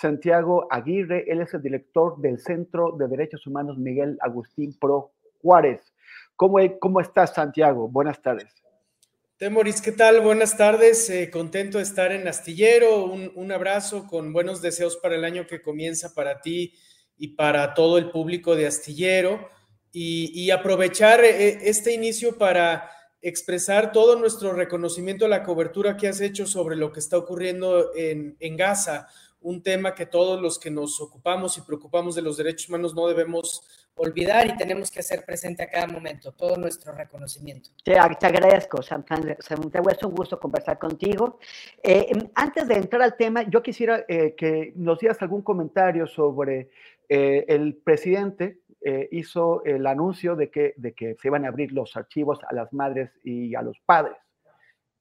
Santiago 0.00 0.66
Aguirre, 0.70 1.30
él 1.30 1.42
es 1.42 1.52
el 1.52 1.60
director 1.60 2.18
del 2.20 2.38
Centro 2.38 2.96
de 2.98 3.06
Derechos 3.06 3.46
Humanos 3.46 3.76
Miguel 3.76 4.16
Agustín 4.22 4.72
Pro 4.80 5.12
Juárez. 5.42 5.92
¿Cómo, 6.36 6.56
cómo 6.78 7.00
estás, 7.00 7.34
Santiago? 7.34 7.86
Buenas 7.86 8.22
tardes. 8.22 8.54
Temoris, 9.36 9.82
¿qué 9.82 9.92
tal? 9.92 10.22
Buenas 10.22 10.56
tardes, 10.56 11.08
eh, 11.10 11.30
contento 11.30 11.78
de 11.78 11.84
estar 11.84 12.12
en 12.12 12.26
Astillero, 12.28 13.04
un, 13.04 13.52
abrazo 13.52 14.06
con 14.06 14.32
buenos 14.32 14.60
deseos 14.60 14.96
para 14.96 15.16
el 15.16 15.24
año 15.24 15.46
que 15.46 15.62
comienza 15.62 16.14
para 16.14 16.40
ti 16.40 16.74
y 17.16 17.28
para 17.28 17.74
todo 17.74 17.98
el 17.98 18.10
público 18.10 18.56
de 18.56 18.66
Astillero 18.66 19.48
y, 19.92 20.50
aprovechar 20.50 21.24
eh, 21.24 21.68
este 21.68 21.92
inicio 21.92 22.38
para 22.38 22.90
expresar 23.22 23.92
todo 23.92 24.16
nuestro 24.16 24.52
reconocimiento 24.52 25.26
a 25.26 25.28
la 25.28 25.42
cobertura 25.42 25.96
que 25.96 26.08
has 26.08 26.22
hecho 26.22 26.46
sobre 26.46 26.76
lo 26.76 26.90
que 26.90 27.00
está 27.00 27.18
ocurriendo 27.18 27.94
en, 27.94 28.36
en 28.40 28.56
Gaza, 28.56 29.08
un 29.42 29.62
tema 29.62 29.94
que 29.94 30.06
todos 30.06 30.40
los 30.40 30.58
que 30.58 30.70
nos 30.70 31.00
ocupamos 31.00 31.56
y 31.56 31.62
preocupamos 31.62 32.14
de 32.14 32.22
los 32.22 32.36
derechos 32.36 32.68
humanos 32.68 32.94
no 32.94 33.06
debemos 33.06 33.62
olvidar 33.94 34.46
y 34.46 34.56
tenemos 34.56 34.90
que 34.90 35.00
hacer 35.00 35.24
presente 35.24 35.62
a 35.62 35.68
cada 35.68 35.86
momento 35.86 36.32
todo 36.32 36.56
nuestro 36.56 36.92
reconocimiento. 36.92 37.70
Te, 37.84 37.98
agradezco, 37.98 38.82
Santiago, 38.82 39.90
es 39.90 40.02
un 40.02 40.14
gusto 40.14 40.38
conversar 40.38 40.78
contigo. 40.78 41.38
Eh, 41.82 42.06
em, 42.10 42.28
antes 42.34 42.66
de 42.68 42.74
entrar 42.74 43.02
al 43.02 43.16
tema, 43.16 43.42
yo 43.48 43.62
quisiera 43.62 44.04
eh, 44.08 44.34
que 44.36 44.72
nos 44.76 44.98
dieras 44.98 45.20
algún 45.22 45.42
comentario 45.42 46.06
sobre 46.06 46.70
eh, 47.08 47.44
el 47.48 47.76
presidente. 47.76 48.60
hizo 49.10 49.62
el 49.64 49.86
anuncio 49.86 50.36
de 50.36 50.50
que, 50.50 50.72
de 50.78 50.94
que 50.94 51.14
se 51.20 51.28
iban 51.28 51.44
a 51.44 51.48
abrir 51.48 51.70
los 51.70 51.94
archivos 51.96 52.38
a 52.48 52.54
las 52.54 52.72
madres 52.72 53.10
y 53.22 53.54
a 53.54 53.60
los 53.60 53.78
padres. 53.84 54.16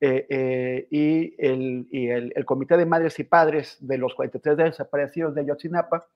Eh, 0.02 0.26
eh, 0.30 0.88
y, 0.92 1.36
el, 1.46 1.88
y 1.92 2.08
el, 2.08 2.46
Comité 2.46 2.78
de 2.78 2.86
Madres 2.86 3.20
y 3.20 3.26
Padres 3.26 3.78
de 3.82 3.98
los 3.98 4.16
43 4.16 4.56
desaparecidos 4.56 5.36
de 5.36 5.46
Yotzinapa 5.46 6.08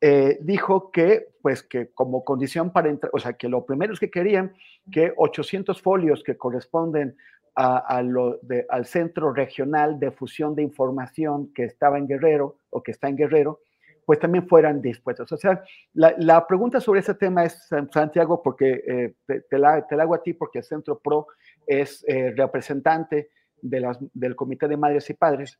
eh, 0.00 0.38
dijo 0.40 0.90
que, 0.90 1.28
pues, 1.40 1.62
que 1.62 1.90
como 1.92 2.24
condición 2.24 2.72
para 2.72 2.88
entrar, 2.88 3.12
o 3.14 3.20
sea, 3.20 3.34
que 3.34 3.48
lo 3.48 3.64
primero 3.64 3.92
es 3.92 4.00
que 4.00 4.10
querían 4.10 4.54
que 4.90 5.12
800 5.16 5.80
folios 5.80 6.24
que 6.24 6.36
corresponden 6.36 7.16
a, 7.54 8.02
lo 8.02 8.40
al 8.70 8.86
Centro 8.86 9.32
Regional 9.32 10.00
de 10.00 10.10
Fusión 10.10 10.54
de 10.56 10.62
Información 10.62 11.52
que 11.52 11.64
estaba 11.64 11.98
en 11.98 12.08
Guerrero 12.08 12.56
o 12.70 12.82
que 12.82 12.90
está 12.90 13.08
en 13.08 13.16
Guerrero, 13.16 13.60
pues 14.04 14.18
también 14.18 14.48
fueran 14.48 14.82
dispuestos. 14.82 15.30
O 15.32 15.36
sea, 15.36 15.62
la, 15.94 16.14
la 16.18 16.46
pregunta 16.46 16.80
sobre 16.80 17.00
ese 17.00 17.14
tema 17.14 17.44
es, 17.44 17.68
Santiago, 17.92 18.42
porque 18.42 19.14
te, 19.26 19.58
la, 19.58 19.86
te 19.86 19.96
la 19.96 20.02
hago 20.02 20.14
a 20.14 20.22
ti, 20.22 20.32
porque 20.32 20.58
el 20.58 20.64
Centro 20.64 20.98
PRO 20.98 21.28
es 21.66 22.04
eh, 22.08 22.32
representante 22.36 23.30
de 23.60 23.80
las, 23.80 23.98
del 24.12 24.36
Comité 24.36 24.68
de 24.68 24.76
Madres 24.76 25.08
y 25.10 25.14
Padres, 25.14 25.58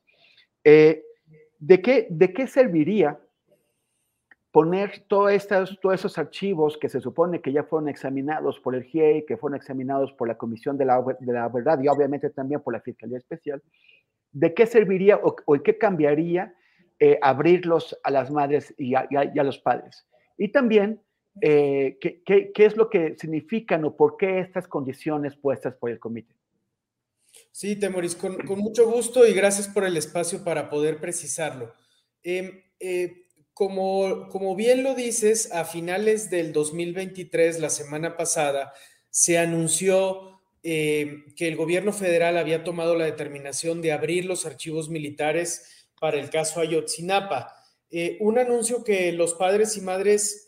eh, 0.64 1.04
¿de, 1.58 1.80
qué, 1.80 2.06
¿de 2.10 2.32
qué 2.32 2.46
serviría 2.46 3.18
poner 4.50 5.04
todos 5.08 5.32
estos, 5.32 5.78
todos 5.80 5.94
esos 5.94 6.18
archivos 6.18 6.76
que 6.76 6.88
se 6.88 7.00
supone 7.00 7.40
que 7.40 7.52
ya 7.52 7.62
fueron 7.62 7.88
examinados 7.88 8.60
por 8.60 8.74
el 8.74 8.84
GIEI, 8.84 9.24
que 9.24 9.38
fueron 9.38 9.56
examinados 9.56 10.12
por 10.12 10.28
la 10.28 10.36
Comisión 10.36 10.76
de 10.76 10.84
la, 10.84 11.02
de 11.20 11.32
la 11.32 11.48
Verdad 11.48 11.80
y 11.80 11.88
obviamente 11.88 12.28
también 12.30 12.60
por 12.60 12.74
la 12.74 12.80
Fiscalía 12.80 13.18
Especial? 13.18 13.62
¿De 14.30 14.52
qué 14.52 14.66
serviría 14.66 15.20
o, 15.22 15.36
qué 15.62 15.78
cambiaría 15.78 16.54
eh, 16.98 17.18
abrirlos 17.20 17.98
a 18.02 18.10
las 18.10 18.30
madres 18.30 18.74
y 18.78 18.94
a, 18.94 19.44
los 19.44 19.58
padres? 19.58 20.06
Y 20.36 20.48
también, 20.48 21.00
¿qué, 21.40 22.22
qué, 22.24 22.52
es 22.56 22.76
lo 22.76 22.88
que 22.90 23.16
significan 23.18 23.84
o 23.84 23.96
por 23.96 24.16
qué 24.16 24.40
estas 24.40 24.68
condiciones 24.68 25.36
puestas 25.36 25.74
por 25.74 25.90
el 25.90 25.98
comité? 25.98 26.34
Sí, 27.50 27.76
Temoris, 27.76 28.14
con, 28.14 28.36
con, 28.46 28.58
mucho 28.58 28.90
gusto 28.90 29.26
y 29.26 29.32
gracias 29.32 29.68
por 29.68 29.84
el 29.84 29.96
espacio 29.96 30.44
para 30.44 30.68
poder 30.68 30.98
precisarlo. 31.00 31.74
Em, 32.22 32.62
eh, 32.80 33.22
como, 33.54 34.56
bien 34.56 34.82
lo 34.82 34.94
dices, 34.94 35.52
a 35.52 35.64
finales 35.64 36.30
del 36.30 36.52
2023, 36.52 37.60
la 37.60 37.70
semana 37.70 38.16
pasada, 38.16 38.72
se 39.10 39.38
anunció 39.38 40.40
eh, 40.62 41.24
que 41.36 41.48
el 41.48 41.56
gobierno 41.56 41.92
federal 41.92 42.38
había 42.38 42.64
tomado 42.64 42.96
la 42.96 43.04
determinación 43.04 43.82
de 43.82 43.92
abrir 43.92 44.24
los 44.24 44.46
archivos 44.46 44.88
militares 44.88 45.81
para 46.02 46.18
el 46.18 46.30
caso 46.30 46.58
Ayotzinapa. 46.58 47.54
Eh, 47.88 48.16
un 48.18 48.36
anuncio 48.36 48.82
que 48.82 49.12
los 49.12 49.34
padres 49.34 49.76
y 49.76 49.82
madres 49.82 50.46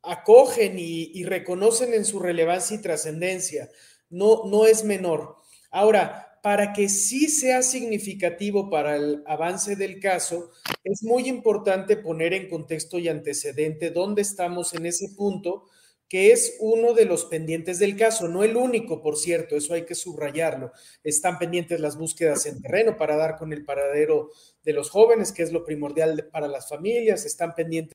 acogen 0.00 0.78
y, 0.78 1.10
y, 1.12 1.24
reconocen 1.24 1.92
en 1.92 2.04
su 2.04 2.20
relevancia 2.20 2.76
y 2.76 2.80
trascendencia. 2.80 3.68
No, 4.10 4.44
no 4.46 4.64
es 4.66 4.84
menor. 4.84 5.38
Ahora, 5.72 6.38
para 6.40 6.72
que 6.72 6.88
sí 6.88 7.26
sea 7.28 7.62
significativo 7.62 8.70
para 8.70 8.94
el 8.94 9.24
avance 9.26 9.74
del 9.74 9.98
caso, 9.98 10.52
es 10.84 11.02
muy 11.02 11.26
importante 11.26 11.96
poner 11.96 12.32
en 12.32 12.48
contexto 12.48 13.00
y 13.00 13.08
antecedente 13.08 13.90
dónde 13.90 14.22
estamos 14.22 14.72
en 14.74 14.86
ese 14.86 15.08
punto, 15.16 15.64
que 16.08 16.32
es 16.32 16.56
uno 16.60 16.92
de 16.92 17.06
los 17.06 17.24
pendientes 17.24 17.78
del 17.78 17.96
caso, 17.96 18.28
no 18.28 18.44
el 18.44 18.56
único, 18.56 19.02
por 19.02 19.16
cierto, 19.16 19.56
eso 19.56 19.74
hay 19.74 19.84
que 19.84 19.94
subrayarlo. 19.94 20.72
Están 21.02 21.38
pendientes 21.38 21.80
las 21.80 21.96
búsquedas 21.96 22.46
en 22.46 22.60
terreno 22.60 22.96
para 22.96 23.16
dar 23.16 23.36
con 23.36 23.52
el 23.52 23.64
paradero 23.64 24.30
de 24.62 24.72
los 24.72 24.90
jóvenes, 24.90 25.32
que 25.32 25.42
es 25.42 25.52
lo 25.52 25.64
primordial 25.64 26.28
para 26.30 26.48
las 26.48 26.68
familias, 26.68 27.24
están 27.24 27.54
pendientes 27.54 27.94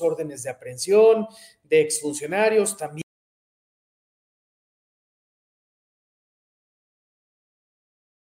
órdenes 0.00 0.42
de 0.42 0.50
aprehensión 0.50 1.26
de 1.62 1.80
exfuncionarios, 1.80 2.76
también 2.76 3.07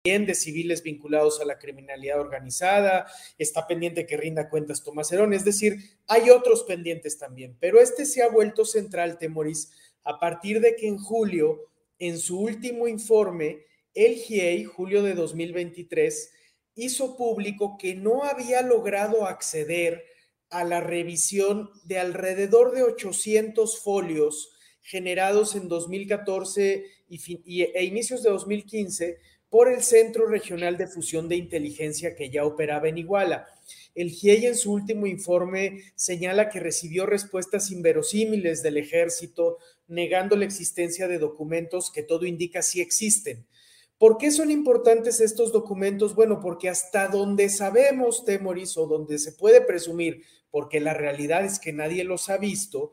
de 0.05 0.35
civiles 0.35 0.83
vinculados 0.83 1.41
a 1.41 1.47
la 1.47 1.59
criminalidad 1.59 2.21
organizada, 2.21 3.07
está 3.39 3.67
pendiente 3.67 4.05
que 4.05 4.19
rinda 4.19 4.51
cuentas 4.51 4.85
Tomás 4.85 5.11
Herón, 5.11 5.33
es 5.33 5.47
decir, 5.47 5.79
hay 6.07 6.29
otros 6.29 6.65
pendientes 6.65 7.17
también, 7.17 7.57
pero 7.59 7.81
este 7.81 8.05
se 8.05 8.23
ha 8.23 8.29
vuelto 8.29 8.67
central, 8.67 9.17
Temoris, 9.17 9.71
a 10.05 10.21
partir 10.21 10.61
de 10.61 10.77
que 10.77 10.89
en 10.89 10.99
julio, 10.99 11.71
en 11.99 12.19
su 12.19 12.39
último 12.39 12.87
informe, 12.87 13.65
el 13.95 14.17
GIEI, 14.17 14.65
julio 14.65 15.03
de 15.03 15.15
2023, 15.15 16.33
hizo 16.75 17.17
público 17.17 17.79
que 17.79 17.95
no 17.95 18.25
había 18.25 18.61
logrado 18.61 19.27
acceder 19.27 20.05
a 20.51 20.65
la 20.65 20.83
revisión 20.83 21.71
de 21.85 21.99
alrededor 21.99 22.73
de 22.73 22.83
800 22.83 23.81
folios 23.81 24.51
generados 24.83 25.55
en 25.55 25.69
2014 25.69 26.85
y, 27.09 27.63
e 27.63 27.85
inicios 27.85 28.23
de 28.23 28.29
2015 28.29 29.19
por 29.55 29.69
el 29.69 29.85
Centro 29.85 30.27
Regional 30.27 30.77
de 30.77 30.89
Fusión 30.89 31.29
de 31.29 31.37
Inteligencia 31.37 32.17
que 32.17 32.29
ya 32.29 32.45
operaba 32.45 32.89
en 32.89 32.99
Iguala. 32.99 33.47
El 33.95 34.11
GIEI 34.11 34.47
en 34.47 34.57
su 34.57 34.73
último 34.73 35.07
informe 35.07 35.81
señala 35.95 36.49
que 36.49 36.59
recibió 36.59 37.07
respuestas 37.07 37.71
inverosímiles 37.71 38.65
del 38.65 38.79
ejército, 38.79 39.59
negando 39.87 40.35
la 40.35 40.45
existencia 40.45 41.07
de 41.07 41.21
documentos 41.21 41.93
que 41.93 42.03
todo 42.03 42.27
indica 42.27 42.63
sí 42.63 42.81
existen. 42.81 43.47
¿Por 43.97 44.19
qué 44.19 44.33
son 44.33 44.51
importantes 44.51 45.21
estos 45.21 45.53
documentos? 45.53 46.17
Bueno, 46.17 46.41
porque 46.41 46.69
hasta 46.69 47.07
donde 47.07 47.49
sabemos, 47.49 48.25
Temoris, 48.25 48.77
o 48.77 48.89
donde 48.89 49.21
se 49.21 49.35
puede 49.35 49.61
presumir, 49.61 50.25
porque 50.51 50.81
la 50.81 50.95
realidad 50.95 51.45
es 51.45 51.61
que 51.61 51.73
nadie 51.73 52.03
los 52.03 52.29
ha 52.29 52.39
visto, 52.39 52.91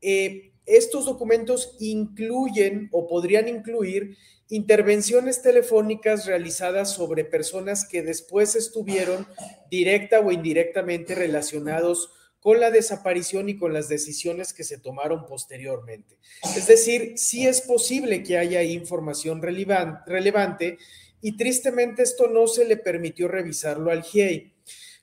eh, 0.00 0.53
estos 0.66 1.06
documentos 1.06 1.76
incluyen 1.80 2.88
o 2.92 3.06
podrían 3.06 3.48
incluir 3.48 4.16
intervenciones 4.48 5.42
telefónicas 5.42 6.26
realizadas 6.26 6.92
sobre 6.92 7.24
personas 7.24 7.86
que 7.86 8.02
después 8.02 8.54
estuvieron 8.54 9.26
directa 9.70 10.20
o 10.20 10.30
indirectamente 10.30 11.14
relacionados 11.14 12.10
con 12.40 12.60
la 12.60 12.70
desaparición 12.70 13.48
y 13.48 13.56
con 13.56 13.72
las 13.72 13.88
decisiones 13.88 14.52
que 14.52 14.64
se 14.64 14.76
tomaron 14.76 15.24
posteriormente. 15.26 16.18
Es 16.54 16.66
decir, 16.66 17.14
sí 17.16 17.46
es 17.46 17.62
posible 17.62 18.22
que 18.22 18.36
haya 18.36 18.62
información 18.62 19.40
relevante 19.40 20.76
y 21.22 21.38
tristemente 21.38 22.02
esto 22.02 22.28
no 22.28 22.46
se 22.46 22.66
le 22.66 22.76
permitió 22.76 23.28
revisarlo 23.28 23.90
al 23.90 24.02
GIEI. 24.02 24.52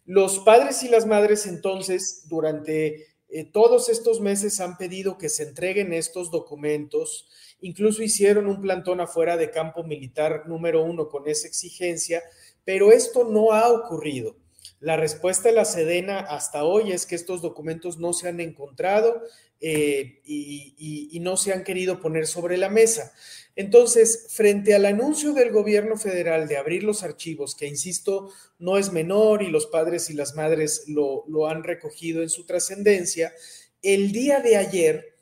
Los 0.06 0.38
padres 0.40 0.84
y 0.84 0.90
las 0.90 1.08
madres 1.08 1.48
entonces 1.48 2.28
durante 2.28 3.08
eh, 3.32 3.46
todos 3.46 3.88
estos 3.88 4.20
meses 4.20 4.60
han 4.60 4.78
pedido 4.78 5.18
que 5.18 5.30
se 5.30 5.44
entreguen 5.44 5.94
estos 5.94 6.32
documentos, 6.32 7.28
incluso 7.62 8.04
hicieron 8.04 8.48
un 8.48 8.62
plantón 8.62 9.00
afuera 9.00 9.38
de 9.38 9.52
campo 9.52 9.84
militar 9.84 10.44
número 10.48 10.84
uno 10.84 11.08
con 11.08 11.28
esa 11.30 11.48
exigencia, 11.48 12.22
pero 12.66 12.92
esto 12.92 13.24
no 13.24 13.54
ha 13.54 13.72
ocurrido. 13.72 14.36
La 14.82 14.98
respuesta 14.98 15.48
de 15.48 15.56
la 15.56 15.66
Sedena 15.66 16.20
hasta 16.20 16.64
hoy 16.64 16.92
es 16.92 17.06
que 17.06 17.16
estos 17.16 17.42
documentos 17.42 18.00
no 18.00 18.14
se 18.14 18.28
han 18.28 18.40
encontrado 18.40 19.22
eh, 19.62 20.22
y, 20.26 21.20
no 21.22 21.38
se 21.38 21.54
han 21.54 21.64
querido 21.64 22.02
poner 22.02 22.26
sobre 22.26 22.58
la 22.58 22.68
mesa. 22.68 23.14
Entonces, 23.56 24.28
frente 24.30 24.74
al 24.74 24.86
anuncio 24.86 25.34
del 25.34 25.52
gobierno 25.52 25.98
federal 25.98 26.48
de 26.48 26.58
abrir 26.58 26.84
los 26.84 27.04
archivos, 27.04 27.56
que 27.56 27.68
insisto, 27.68 28.32
no 28.60 28.78
es 28.78 28.92
menor 28.92 29.44
y 29.44 29.50
los 29.50 29.68
padres 29.68 30.10
y 30.10 30.14
las 30.14 30.36
madres 30.36 30.86
lo, 30.88 31.48
han 31.48 31.64
recogido 31.64 32.22
en 32.22 32.30
su 32.30 32.46
trascendencia, 32.46 33.34
el 33.82 34.12
día 34.12 34.40
de 34.40 34.58
ayer, 34.58 35.16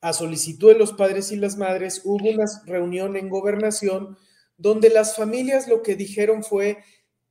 a 0.00 0.12
solicitud 0.12 0.72
de 0.72 0.78
los 0.78 0.92
padres 0.92 1.32
y 1.32 1.36
las 1.36 1.56
madres, 1.56 2.02
hubo 2.04 2.28
una 2.28 2.44
reunión 2.66 3.16
en 3.16 3.28
gobernación 3.28 4.16
donde 4.56 4.90
las 4.90 5.16
familias 5.16 5.66
lo 5.66 5.82
que 5.82 5.96
dijeron 5.96 6.44
fue 6.44 6.78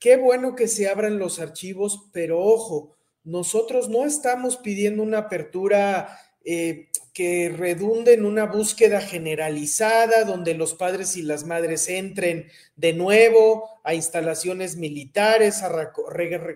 Qué 0.04 0.18
bueno 0.18 0.54
que 0.54 0.68
se 0.68 0.90
abran 0.90 1.18
los 1.18 1.40
archivos, 1.40 2.10
pero 2.12 2.42
ojo, 2.42 2.98
nosotros 3.24 3.88
no 3.88 4.04
estamos 4.04 4.58
pidiendo 4.58 5.02
una 5.02 5.20
apertura 5.20 6.20
eh, 6.44 6.90
que 7.14 7.54
redunde 7.56 8.14
en 8.14 8.26
una 8.26 8.46
búsqueda 8.46 9.00
generalizada 9.00 10.24
donde 10.26 10.56
los 10.56 10.74
padres 10.74 11.16
y 11.16 11.22
las 11.22 11.46
madres 11.46 11.88
entren 11.88 12.50
de 12.76 12.94
nuevo 12.94 13.70
a 13.84 13.94
instalaciones 13.94 14.78
militares, 14.78 15.62
a 15.62 15.92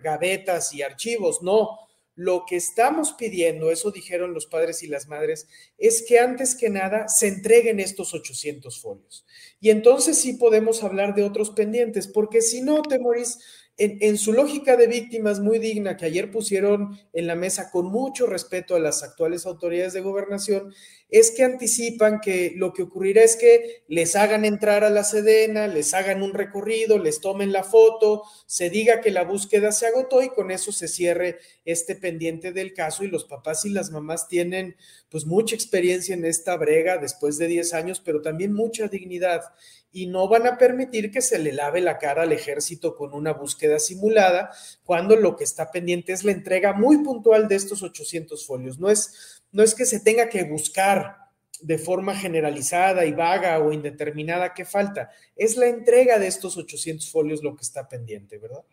gavetas 0.01 0.73
y 0.73 0.81
archivos. 0.81 1.43
No, 1.43 1.77
lo 2.17 2.45
que 2.47 2.55
estamos 2.55 3.13
pidiendo, 3.13 3.69
eso 3.69 3.91
dijeron 3.91 4.33
los 4.33 4.47
padres 4.47 4.81
y 4.81 4.87
las 4.87 5.07
madres, 5.07 5.47
es 5.77 6.03
que 6.07 6.17
antes 6.17 6.55
que 6.55 6.71
nada 6.71 7.07
se 7.07 7.27
entreguen 7.27 7.79
estos 7.79 8.15
800 8.15 8.81
folios. 8.81 9.23
Y 9.59 9.69
entonces 9.69 10.17
sí 10.17 10.33
podemos 10.33 10.83
hablar 10.83 11.13
de 11.13 11.23
otros 11.23 11.51
pendientes, 11.51 12.07
porque 12.07 12.41
si 12.41 12.61
no, 12.61 12.81
Temoris, 12.81 13.37
en, 13.77 14.17
su 14.17 14.33
lógica 14.33 14.75
de 14.75 14.87
víctimas 14.87 15.39
muy 15.39 15.59
digna 15.59 15.97
que 15.97 16.05
ayer 16.05 16.31
pusieron 16.31 16.99
en 17.13 17.27
la 17.27 17.35
mesa 17.35 17.69
con 17.69 17.85
mucho 17.85 18.25
respeto 18.25 18.75
a 18.75 18.79
las 18.79 19.03
actuales 19.03 19.45
autoridades 19.45 19.93
de 19.93 20.01
gobernación, 20.01 20.73
es 21.09 21.31
que 21.31 21.43
anticipan 21.43 22.19
que 22.19 22.53
lo 22.55 22.73
que 22.73 22.83
ocurrirá 22.83 23.23
es 23.23 23.37
que 23.37 23.83
les 23.87 24.15
hagan 24.15 24.43
entrar 24.43 24.83
a 24.83 24.89
la 24.89 25.05
Sedena, 25.05 25.67
les 25.67 25.93
hagan 25.93 26.21
un 26.21 26.33
recorrido, 26.33 26.99
les 26.99 27.21
tomen 27.21 27.53
la 27.53 27.63
foto, 27.63 28.23
se 28.45 28.69
diga 28.69 28.99
que 28.99 29.11
la 29.11 29.23
búsqueda 29.23 29.71
se 29.71 29.87
agotó 29.87 30.21
y 30.21 30.29
con 30.29 30.51
eso 30.51 30.71
se 30.71 30.87
cierre 30.89 31.39
este 31.63 31.95
pendiente 31.95 32.51
del 32.51 32.73
caso 32.73 33.03
y 33.03 33.07
los 33.07 33.23
papás 33.23 33.63
y 33.65 33.69
las 33.69 33.89
mamás 33.91 34.27
tienen 34.27 34.75
pues 35.09 35.25
mucha 35.25 35.55
experiencia 35.55 36.13
en 36.13 36.25
esta 36.25 36.57
brega 36.57 36.97
después 36.97 37.37
de 37.37 37.47
10 37.47 37.73
años, 37.73 38.01
pero 38.03 38.21
también 38.21 38.53
mucha 38.53 38.87
dignidad 38.87 39.43
y 39.91 40.07
no 40.07 40.27
van 40.27 40.45
a 40.45 40.57
permitir 40.57 41.11
que 41.11 41.21
se 41.21 41.39
le 41.39 41.53
lave 41.53 41.81
la 41.81 41.97
cara 41.97 42.23
al 42.23 42.33
ejército 42.33 42.95
con 42.95 43.13
una 43.13 43.33
búsqueda 43.33 43.79
simulada 43.79 44.51
cuando 44.83 45.15
lo 45.15 45.35
que 45.35 45.43
está 45.43 45.71
pendiente 45.71 46.11
es 46.11 46.23
la 46.23 46.33
entrega 46.33 46.73
muy 46.73 46.97
puntual 46.99 47.47
de 47.47 47.55
estos 47.55 47.81
800 47.81 48.45
folios. 48.45 48.77
No 48.79 48.89
es 48.89 49.41
no 49.51 49.63
es 49.63 49.75
que 49.75 49.85
se 49.85 49.99
tenga 49.99 50.29
que 50.29 50.43
buscar 50.43 51.17
de 51.61 51.77
forma 51.77 52.15
generalizada 52.15 53.05
y 53.05 53.13
vaga 53.13 53.59
o 53.59 53.71
indeterminada 53.71 54.53
qué 54.53 54.65
falta, 54.65 55.09
es 55.35 55.57
la 55.57 55.67
entrega 55.67 56.19
de 56.19 56.27
estos 56.27 56.57
800 56.57 57.09
folios 57.11 57.43
lo 57.43 57.55
que 57.55 57.63
está 57.63 57.87
pendiente, 57.87 58.37
¿verdad? 58.37 58.63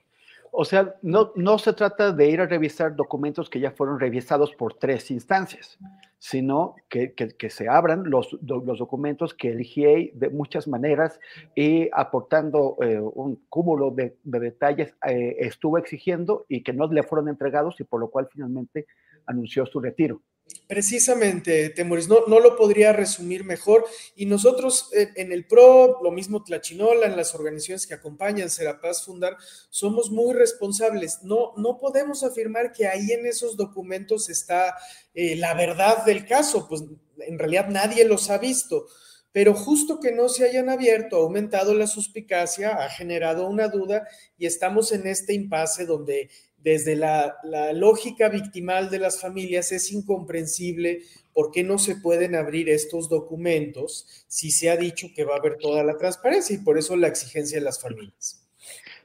O 0.56 0.64
sea, 0.64 0.94
no, 1.02 1.32
no 1.34 1.58
se 1.58 1.72
trata 1.72 2.12
de 2.12 2.28
ir 2.28 2.40
a 2.40 2.46
revisar 2.46 2.94
documentos 2.94 3.50
que 3.50 3.58
ya 3.58 3.72
fueron 3.72 3.98
revisados 3.98 4.54
por 4.54 4.74
tres 4.74 5.10
instancias, 5.10 5.78
sino 6.20 6.76
que, 6.88 7.12
que, 7.12 7.50
se 7.50 7.68
abran 7.68 8.08
los, 8.08 8.38
los, 8.40 8.78
documentos 8.78 9.34
que 9.34 9.48
el 9.48 9.62
GIEI 9.62 10.12
de 10.14 10.30
muchas 10.30 10.68
maneras 10.68 11.18
y 11.56 11.90
aportando 11.92 12.76
eh, 12.82 13.00
un 13.00 13.42
cúmulo 13.48 13.90
de, 13.90 14.16
detalles 14.22 14.94
eh, 15.08 15.34
estuvo 15.40 15.76
exigiendo 15.76 16.46
y 16.48 16.62
que 16.62 16.72
no 16.72 16.86
le 16.86 17.02
fueron 17.02 17.28
entregados 17.28 17.80
y 17.80 17.84
por 17.84 17.98
lo 17.98 18.08
cual 18.08 18.28
finalmente 18.30 18.86
anunció 19.26 19.66
su 19.66 19.80
retiro. 19.80 20.22
Precisamente, 20.66 21.68
Temoris, 21.70 22.08
no, 22.08 22.26
no 22.26 22.40
lo 22.40 22.56
podría 22.56 22.92
resumir 22.92 23.44
mejor. 23.44 23.84
Y 24.16 24.26
nosotros 24.26 24.90
en 24.92 25.30
el 25.30 25.46
PRO, 25.46 26.00
lo 26.02 26.10
mismo 26.10 26.42
Tlachinola, 26.42 27.06
en 27.06 27.16
las 27.16 27.34
organizaciones 27.34 27.86
que 27.86 27.94
acompañan 27.94 28.50
Serapaz 28.50 29.04
Fundar, 29.04 29.36
somos 29.70 30.10
muy 30.10 30.34
responsables. 30.34 31.22
No, 31.22 31.52
no 31.56 31.78
podemos 31.78 32.24
afirmar 32.24 32.72
que 32.72 32.86
ahí 32.86 33.12
en 33.12 33.26
esos 33.26 33.56
documentos 33.56 34.30
está 34.30 34.74
eh, 35.14 35.36
la 35.36 35.54
verdad 35.54 36.04
del 36.04 36.26
caso, 36.26 36.66
pues 36.66 36.82
en 37.18 37.38
realidad 37.38 37.68
nadie 37.68 38.04
los 38.04 38.30
ha 38.30 38.38
visto. 38.38 38.86
Pero 39.32 39.52
justo 39.52 39.98
que 39.98 40.12
no 40.12 40.28
se 40.28 40.44
hayan 40.44 40.70
abierto, 40.70 41.16
ha 41.16 41.20
aumentado 41.20 41.74
la 41.74 41.88
suspicacia, 41.88 42.76
ha 42.76 42.88
generado 42.88 43.48
una 43.48 43.68
duda 43.68 44.06
y 44.38 44.46
estamos 44.46 44.92
en 44.92 45.08
este 45.08 45.34
impasse 45.34 45.86
donde 45.86 46.30
desde 46.64 46.96
la, 46.96 47.36
lógica 47.74 48.30
victimal 48.30 48.88
de 48.88 48.98
las 48.98 49.20
familias 49.20 49.70
es 49.70 49.92
incomprensible 49.92 51.02
por 51.34 51.50
qué 51.50 51.62
no 51.62 51.78
se 51.78 51.96
pueden 51.96 52.34
abrir 52.34 52.70
estos 52.70 53.10
documentos 53.10 54.24
si 54.26 54.50
se 54.50 54.70
ha 54.70 54.76
dicho 54.76 55.08
que 55.14 55.24
va 55.24 55.34
a 55.34 55.38
haber 55.38 55.58
toda 55.58 55.84
la 55.84 55.98
transparencia 55.98 56.56
y 56.56 56.60
por 56.60 56.78
eso 56.78 56.96
la 56.96 57.08
exigencia 57.08 57.58
de 57.58 57.64
las 57.64 57.80
familias. 57.80 58.42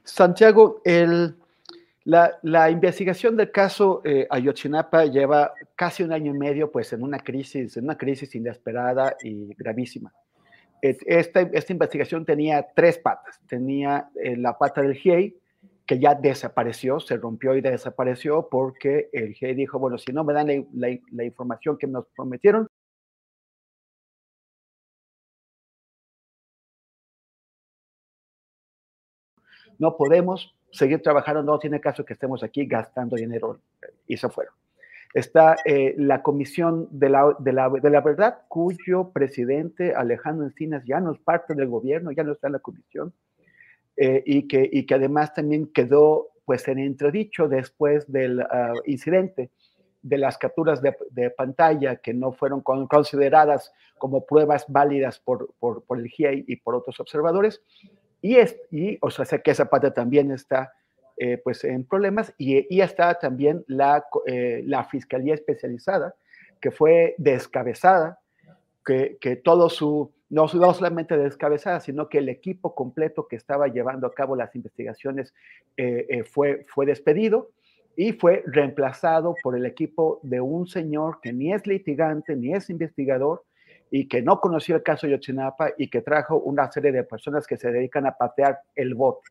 Santiago, 0.04 0.80
la, 2.04 2.70
investigación 2.70 3.36
del 3.36 3.50
caso 3.50 4.00
eh, 4.04 4.26
Ayotzinapa 4.30 5.04
lleva 5.04 5.52
casi 5.76 6.02
un 6.02 6.12
año 6.12 6.34
y 6.34 6.38
medio 6.38 6.72
pues 6.72 6.92
en 6.94 7.02
una 7.02 7.18
crisis, 7.18 7.76
en 7.76 7.84
una 7.84 7.98
crisis 7.98 8.34
inesperada 8.34 9.16
y 9.22 9.54
gravísima. 9.54 10.10
Esta, 10.80 11.42
esta 11.42 11.72
investigación 11.74 12.24
tenía 12.24 12.66
tres 12.74 12.96
patas. 12.96 13.38
Tenía 13.46 14.08
eh, 14.14 14.34
la 14.34 14.56
pata 14.56 14.80
del 14.80 14.94
GIEI, 14.94 15.36
que 15.90 15.98
ya 15.98 16.14
desapareció, 16.14 17.00
se 17.00 17.16
rompió 17.16 17.56
y 17.56 17.60
desapareció 17.60 18.48
porque 18.48 19.10
el 19.12 19.34
GE 19.34 19.54
dijo, 19.54 19.80
bueno, 19.80 19.98
si 19.98 20.12
no 20.12 20.22
me 20.22 20.32
dan 20.32 20.46
la, 20.72 21.24
información 21.24 21.76
que 21.78 21.88
nos 21.88 22.06
prometieron, 22.14 22.68
no 29.80 29.96
podemos 29.96 30.54
seguir 30.70 31.02
trabajando, 31.02 31.42
no 31.42 31.58
tiene 31.58 31.80
caso 31.80 32.04
que 32.04 32.12
estemos 32.12 32.44
aquí 32.44 32.66
gastando 32.66 33.16
dinero. 33.16 33.58
Y 34.06 34.16
se 34.16 34.28
fueron. 34.28 34.54
Está 35.12 35.56
eh, 35.64 35.96
la 35.98 36.22
Comisión 36.22 36.86
de 36.92 37.08
la, 37.08 37.34
de, 37.40 37.52
la, 37.52 37.68
de 37.68 37.90
la 37.90 38.00
Verdad, 38.00 38.42
cuyo 38.46 39.10
presidente 39.10 39.92
Alejandro 39.92 40.46
Encinas 40.46 40.84
ya 40.86 41.00
no 41.00 41.10
es 41.10 41.18
parte 41.18 41.56
del 41.56 41.66
gobierno, 41.66 42.12
ya 42.12 42.22
no 42.22 42.30
está 42.30 42.46
en 42.46 42.52
la 42.52 42.60
comisión 42.60 43.12
eh, 44.02 44.22
y, 44.24 44.48
que, 44.48 44.66
y 44.72 44.86
que 44.86 44.94
además 44.94 45.34
también 45.34 45.66
quedó 45.66 46.30
pues 46.46 46.66
en 46.68 46.78
entredicho 46.78 47.48
después 47.48 48.10
del 48.10 48.40
ah, 48.40 48.72
incidente 48.86 49.50
de 50.00 50.16
las 50.16 50.38
capturas 50.38 50.80
de, 50.80 51.30
pantalla 51.36 51.96
que 51.96 52.14
no 52.14 52.32
fueron 52.32 52.62
consideradas 52.62 53.74
como 53.98 54.24
pruebas 54.24 54.64
válidas 54.68 55.18
por, 55.18 55.52
por, 55.58 55.84
por, 55.84 55.98
el 55.98 56.08
GIEI 56.08 56.46
y 56.48 56.56
por 56.56 56.74
otros 56.74 56.98
observadores. 56.98 57.62
Y, 58.22 58.36
es, 58.36 58.58
y 58.70 58.96
o 59.02 59.10
sea, 59.10 59.26
que 59.38 59.50
esa 59.50 59.66
parte 59.66 59.90
también 59.90 60.30
está 60.30 60.72
eh, 61.18 61.36
pues 61.36 61.62
en 61.64 61.84
problemas 61.84 62.32
y, 62.38 62.74
y 62.74 62.80
está 62.80 63.12
también 63.16 63.62
la, 63.66 64.06
eh, 64.24 64.62
la 64.64 64.84
Fiscalía 64.84 65.34
Especializada 65.34 66.14
que 66.58 66.70
fue 66.70 67.14
descabezada, 67.18 68.18
que, 68.82 69.18
que 69.20 69.36
todo 69.36 69.68
su 69.68 70.10
no, 70.30 70.46
solamente 70.48 71.16
descabezada, 71.18 71.80
sino 71.80 72.08
que 72.08 72.18
el 72.18 72.28
equipo 72.28 72.74
completo 72.74 73.26
que 73.28 73.36
estaba 73.36 73.66
llevando 73.66 74.06
a 74.06 74.14
cabo 74.14 74.36
las 74.36 74.54
investigaciones 74.54 75.34
eh, 75.76 76.06
eh, 76.08 76.24
fue, 76.24 76.64
fue 76.68 76.86
despedido 76.86 77.50
y 77.96 78.12
fue 78.12 78.44
reemplazado 78.46 79.34
por 79.42 79.56
el 79.56 79.66
equipo 79.66 80.20
de 80.22 80.40
un 80.40 80.68
señor 80.68 81.20
que 81.20 81.32
ni 81.32 81.52
es 81.52 81.66
litigante 81.66 82.36
ni 82.36 82.54
es 82.54 82.70
investigador 82.70 83.44
y 83.90 84.06
que 84.06 84.22
no 84.22 84.40
conocía 84.40 84.76
el 84.76 84.84
caso 84.84 85.06
de 85.06 85.14
Yotzinapa 85.14 85.72
y 85.76 85.90
que 85.90 86.00
trajo 86.00 86.38
una 86.38 86.70
serie 86.70 86.92
de 86.92 87.02
personas 87.02 87.44
que 87.46 87.56
se 87.56 87.72
dedican 87.72 88.06
a 88.06 88.16
patear 88.16 88.60
el 88.76 88.94
bote, 88.94 89.28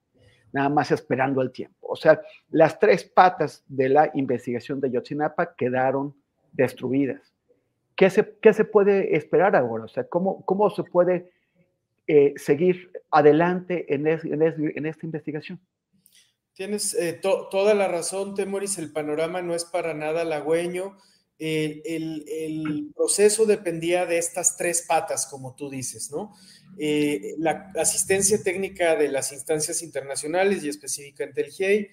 nada 0.52 0.68
más 0.68 0.92
esperando 0.92 1.42
el 1.42 1.52
tiempo. 1.52 1.88
O 1.88 1.96
sea, 1.96 2.22
las 2.50 2.78
tres 2.78 3.06
patas 3.06 3.64
de 3.68 3.88
la 3.88 4.12
investigación 4.14 4.82
de 4.82 4.92
Yotzinapa 4.92 5.56
quedaron 5.56 6.14
destruidas. 6.52 7.39
¿Qué 8.00 8.10
se, 8.10 8.38
qué 8.42 8.54
se 8.54 8.64
puede 8.64 9.18
esperar 9.18 9.58
ahora? 9.58 9.84
O 9.84 9.88
sea, 9.90 10.06
¿cómo, 10.06 10.46
cómo 10.46 10.70
se 10.70 10.84
puede 10.84 11.32
eh, 12.08 12.34
seguir 12.38 12.90
adelante 13.12 13.94
en, 13.94 14.08
en, 14.08 14.86
esta 14.86 15.06
investigación? 15.06 15.60
Tienes 16.54 16.94
eh, 16.94 17.20
toda 17.22 17.74
la 17.74 17.90
razón, 17.90 18.36
Temoris, 18.36 18.78
el 18.78 18.94
panorama 18.94 19.42
no 19.42 19.54
es 19.54 19.66
para 19.66 19.94
nada 19.94 20.22
halagüeño 20.22 20.96
el, 21.40 22.92
proceso 22.96 23.46
dependía 23.46 24.06
de 24.06 24.18
estas 24.18 24.58
tres 24.58 24.86
patas, 24.88 25.26
como 25.28 25.56
tú 25.56 25.70
dices, 25.70 26.12
¿no? 26.12 26.36
Eh, 26.78 27.36
la 27.38 27.72
asistencia 27.76 28.42
técnica 28.44 28.96
de 28.96 29.08
las 29.08 29.32
instancias 29.32 29.82
internacionales 29.82 30.64
y 30.64 30.70
específicamente 30.70 31.42
el 31.42 31.52
GIEI, 31.52 31.90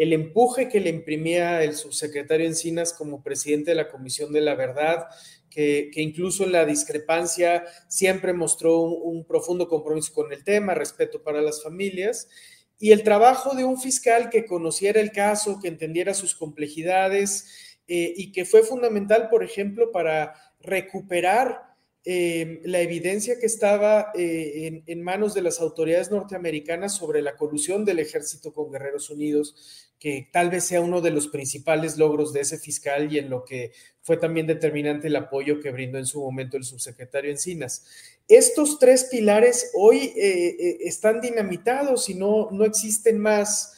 el 0.00 0.14
empuje 0.14 0.70
que 0.70 0.80
le 0.80 0.88
imprimía 0.88 1.62
el 1.62 1.74
subsecretario 1.74 2.46
Encinas 2.46 2.94
como 2.94 3.22
presidente 3.22 3.72
de 3.72 3.74
la 3.74 3.90
Comisión 3.90 4.32
de 4.32 4.40
la 4.40 4.54
Verdad, 4.54 5.08
que, 5.50 5.90
incluso 5.96 6.44
en 6.44 6.52
la 6.52 6.64
discrepancia 6.64 7.64
siempre 7.86 8.32
mostró 8.32 8.80
un, 8.80 9.26
profundo 9.26 9.68
compromiso 9.68 10.14
con 10.14 10.32
el 10.32 10.42
tema, 10.42 10.72
respeto 10.72 11.22
para 11.22 11.42
las 11.42 11.62
familias, 11.62 12.30
y 12.78 12.92
el 12.92 13.02
trabajo 13.02 13.54
de 13.54 13.64
un 13.64 13.78
fiscal 13.78 14.30
que 14.30 14.46
conociera 14.46 15.02
el 15.02 15.12
caso, 15.12 15.60
que 15.60 15.68
entendiera 15.68 16.14
sus 16.14 16.34
complejidades, 16.34 17.76
eh, 17.86 18.14
y 18.16 18.32
que 18.32 18.46
fue 18.46 18.62
fundamental, 18.62 19.28
por 19.28 19.44
ejemplo, 19.44 19.92
para 19.92 20.32
recuperar 20.60 21.70
eh, 22.02 22.62
la 22.64 22.80
evidencia 22.80 23.38
que 23.38 23.44
estaba 23.44 24.10
eh, 24.14 24.82
en, 24.86 25.02
manos 25.02 25.34
de 25.34 25.42
las 25.42 25.60
autoridades 25.60 26.10
norteamericanas 26.10 26.96
sobre 26.96 27.20
la 27.20 27.36
colusión 27.36 27.84
del 27.84 27.98
ejército 27.98 28.54
con 28.54 28.72
Guerreros 28.72 29.10
Unidos, 29.10 29.89
que 30.00 30.28
tal 30.32 30.50
vez 30.50 30.64
sea 30.64 30.80
uno 30.80 31.00
de 31.00 31.12
los 31.12 31.28
principales 31.28 31.96
logros 31.96 32.32
de 32.32 32.40
ese 32.40 32.58
fiscal 32.58 33.12
y 33.12 33.18
en 33.18 33.30
lo 33.30 33.44
que 33.44 33.70
fue 34.02 34.16
también 34.16 34.48
determinante 34.48 35.06
el 35.06 35.14
apoyo 35.16 35.60
que 35.60 35.70
brindó 35.70 35.98
en 35.98 36.06
su 36.06 36.20
momento 36.20 36.56
el 36.56 36.64
subsecretario 36.64 37.30
Encinas. 37.30 37.84
Estos 38.26 38.80
tres 38.80 39.04
pilares 39.04 39.70
hoy 39.74 40.12
están 40.16 41.20
dinamitados 41.20 42.08
y 42.08 42.14
no, 42.14 42.48
no 42.50 42.64
existen 42.64 43.18
más 43.18 43.76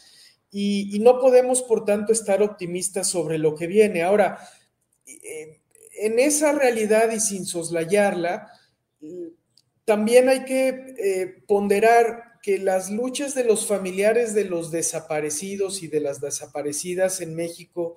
y, 0.54 0.98
no 1.00 1.18
podemos, 1.18 1.62
por 1.62 1.86
tanto, 1.86 2.12
estar 2.12 2.42
optimistas 2.42 3.08
sobre 3.08 3.38
lo 3.38 3.54
que 3.54 3.66
viene. 3.66 4.02
Ahora, 4.02 4.38
eh, 5.06 5.60
en 5.98 6.18
esa 6.18 6.52
realidad 6.52 7.10
y 7.10 7.20
sin 7.20 7.46
soslayarla, 7.46 8.52
también 9.86 10.28
hay 10.28 10.44
que 10.44 10.68
eh, 10.98 11.42
ponderar 11.48 12.31
que 12.42 12.58
las 12.58 12.90
luchas 12.90 13.34
de 13.34 13.44
los 13.44 13.66
familiares 13.66 14.34
de 14.34 14.44
los 14.44 14.70
desaparecidos 14.70 15.82
y 15.82 15.86
de 15.86 16.00
las 16.00 16.20
desaparecidas 16.20 17.20
en 17.20 17.34
México 17.34 17.96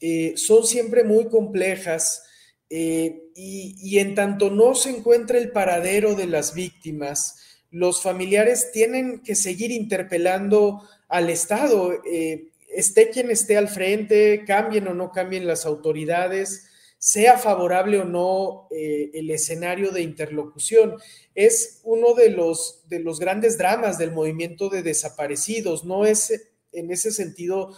eh, 0.00 0.32
son 0.36 0.66
siempre 0.66 1.04
muy 1.04 1.26
complejas 1.26 2.24
y, 2.68 3.76
y, 3.76 3.98
en 3.98 4.14
tanto 4.14 4.48
no 4.48 4.74
se 4.74 4.88
encuentra 4.88 5.36
el 5.36 5.50
paradero 5.50 6.14
de 6.14 6.26
las 6.26 6.54
víctimas, 6.54 7.36
los 7.72 8.02
familiares 8.02 8.70
tienen 8.70 9.20
que 9.20 9.34
seguir 9.34 9.70
interpelando 9.70 10.82
al 11.08 11.30
Estado, 11.30 12.02
eh, 12.04 12.48
esté 12.68 13.10
quien 13.10 13.30
esté 13.30 13.56
al 13.56 13.68
frente, 13.68 14.44
cambien 14.46 14.88
o 14.88 14.94
no 14.94 15.10
cambien 15.10 15.46
las 15.46 15.64
autoridades, 15.64 16.68
sea 17.02 17.36
favorable 17.36 17.98
o 17.98 18.04
no 18.04 18.68
eh, 18.70 19.10
el 19.14 19.28
escenario 19.32 19.90
de 19.90 20.02
interlocución. 20.02 20.94
Es 21.34 21.80
uno 21.82 22.14
de 22.14 22.30
los, 22.30 22.84
de 22.88 23.00
los 23.00 23.18
grandes 23.18 23.58
dramas 23.58 23.98
del 23.98 24.12
movimiento 24.12 24.68
de 24.68 24.84
desaparecidos, 24.84 25.84
no 25.84 26.06
es 26.06 26.52
en 26.70 26.92
ese 26.92 27.10
sentido, 27.10 27.76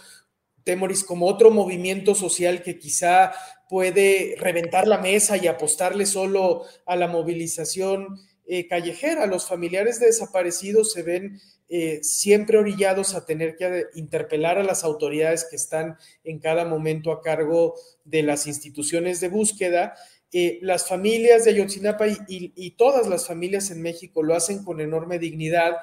Temoris, 0.63 1.03
como 1.03 1.25
otro 1.25 1.49
movimiento 1.49 2.13
social 2.13 2.61
que 2.61 2.77
quizá 2.77 3.33
puede 3.67 4.35
reventar 4.37 4.87
la 4.87 4.99
mesa 4.99 5.37
y 5.37 5.47
apostarle 5.47 6.05
solo 6.05 6.61
a 6.85 6.95
la 6.95 7.07
movilización 7.07 8.19
eh, 8.47 8.67
callejera. 8.67 9.25
Los 9.25 9.47
familiares 9.47 9.99
de 9.99 10.07
desaparecidos 10.07 10.91
se 10.91 11.03
ven 11.03 11.39
eh, 11.67 11.99
siempre 12.03 12.59
orillados 12.59 13.15
a 13.15 13.25
tener 13.25 13.55
que 13.55 13.85
interpelar 13.95 14.59
a 14.59 14.63
las 14.63 14.83
autoridades 14.83 15.47
que 15.49 15.55
están 15.55 15.97
en 16.23 16.37
cada 16.37 16.63
momento 16.63 17.11
a 17.11 17.21
cargo 17.23 17.73
de 18.03 18.21
las 18.21 18.45
instituciones 18.45 19.19
de 19.19 19.29
búsqueda. 19.29 19.95
Eh, 20.31 20.59
las 20.61 20.87
familias 20.87 21.45
de 21.45 21.51
Ayotzinapa 21.51 22.05
y, 22.27 22.71
todas 22.71 23.07
las 23.07 23.25
familias 23.25 23.71
en 23.71 23.81
México 23.81 24.21
lo 24.21 24.35
hacen 24.35 24.63
con 24.63 24.81
enorme 24.81 25.17
dignidad 25.17 25.77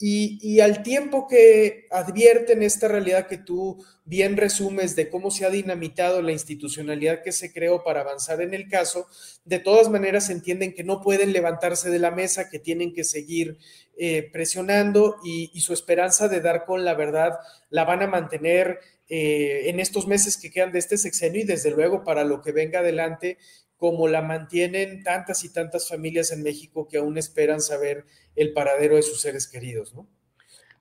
y, 0.00 0.60
al 0.60 0.82
tiempo 0.82 1.28
que 1.28 1.86
advierten 1.90 2.62
esta 2.62 2.88
realidad 2.88 3.28
que 3.28 3.38
tú 3.38 3.84
bien 4.04 4.36
resumes 4.36 4.96
de 4.96 5.08
cómo 5.08 5.30
se 5.30 5.46
ha 5.46 5.50
dinamitado 5.50 6.20
la 6.20 6.32
institucionalidad 6.32 7.22
que 7.22 7.30
se 7.30 7.52
creó 7.52 7.84
para 7.84 8.00
avanzar 8.00 8.42
en 8.42 8.54
el 8.54 8.68
caso, 8.68 9.06
de 9.44 9.60
todas 9.60 9.88
maneras 9.88 10.30
entienden 10.30 10.74
que 10.74 10.82
no 10.82 11.00
pueden 11.00 11.32
levantarse 11.32 11.90
de 11.90 12.00
la 12.00 12.10
mesa, 12.10 12.50
que 12.50 12.58
tienen 12.58 12.92
que 12.92 13.04
seguir 13.04 13.58
eh, 13.96 14.28
presionando 14.32 15.16
y, 15.24 15.48
su 15.60 15.72
esperanza 15.72 16.28
de 16.28 16.40
dar 16.40 16.66
con 16.66 16.84
la 16.84 16.94
verdad 16.94 17.38
la 17.70 17.84
van 17.84 18.02
a 18.02 18.08
mantener 18.08 18.80
eh, 19.08 19.70
en 19.70 19.80
estos 19.80 20.08
meses 20.08 20.36
que 20.36 20.50
quedan 20.50 20.72
de 20.72 20.80
este 20.80 20.98
sexenio 20.98 21.42
y 21.42 21.44
desde 21.44 21.70
luego 21.70 22.02
para 22.04 22.24
lo 22.24 22.42
que 22.42 22.52
venga 22.52 22.80
adelante 22.80 23.38
como 23.84 24.08
la 24.08 24.22
mantienen 24.22 25.02
tantas 25.02 25.44
y 25.44 25.52
tantas 25.52 25.90
familias 25.90 26.32
en 26.32 26.42
México 26.42 26.88
que 26.88 26.96
aún 26.96 27.18
esperan 27.18 27.60
saber 27.60 28.06
el 28.34 28.54
paradero 28.54 28.96
de 28.96 29.02
sus 29.02 29.20
seres 29.20 29.46
queridos, 29.46 29.94
¿no? 29.94 30.06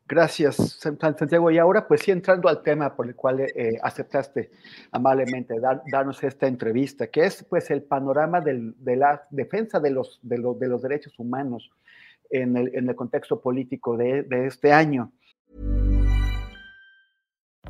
Gracias, 0.07 0.79
Santiago. 0.79 1.51
Y 1.51 1.57
ahora, 1.57 1.85
pues 1.85 1.99
sí, 1.99 2.11
entrando 2.11 2.47
al 2.47 2.63
tema 2.63 2.95
por 2.95 3.05
el 3.05 3.13
cual 3.13 3.41
eh, 3.41 3.77
aceptaste 3.83 4.51
amablemente 4.89 5.55
darnos 5.91 6.23
esta 6.23 6.47
entrevista, 6.47 7.07
que 7.07 7.25
es 7.25 7.43
pues 7.43 7.69
el 7.71 7.83
panorama 7.83 8.39
de 8.39 8.95
la 8.95 9.27
defensa 9.31 9.81
de 9.81 9.91
los, 9.91 10.21
de, 10.21 10.37
los, 10.37 10.57
de 10.57 10.69
los 10.69 10.81
derechos 10.81 11.19
humanos 11.19 11.71
en 12.29 12.55
el, 12.55 12.73
en 12.73 12.87
el 12.87 12.95
contexto 12.95 13.41
político 13.41 13.97
de 13.97 14.25
este 14.47 14.71
año. 14.71 15.11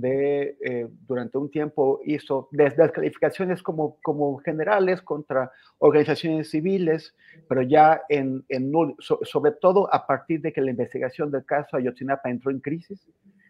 de, 0.00 0.56
eh, 0.60 0.88
durante 1.06 1.38
un 1.38 1.50
tiempo 1.50 2.00
hizo 2.04 2.48
descalificaciones 2.50 3.62
como, 3.62 3.98
como 4.02 4.36
generales 4.38 5.00
contra 5.00 5.50
organizaciones 5.78 6.50
civiles, 6.50 7.14
pero 7.48 7.62
ya 7.62 8.02
en, 8.08 8.44
en 8.48 8.72
sobre 8.98 9.52
todo 9.52 9.92
a 9.92 10.06
partir 10.06 10.42
de 10.42 10.52
que 10.52 10.60
la 10.60 10.70
investigación 10.70 11.30
del 11.30 11.44
caso 11.44 11.76
Ayotzinapa 11.76 12.28
entró 12.28 12.50
en 12.50 12.60
crisis, 12.60 13.08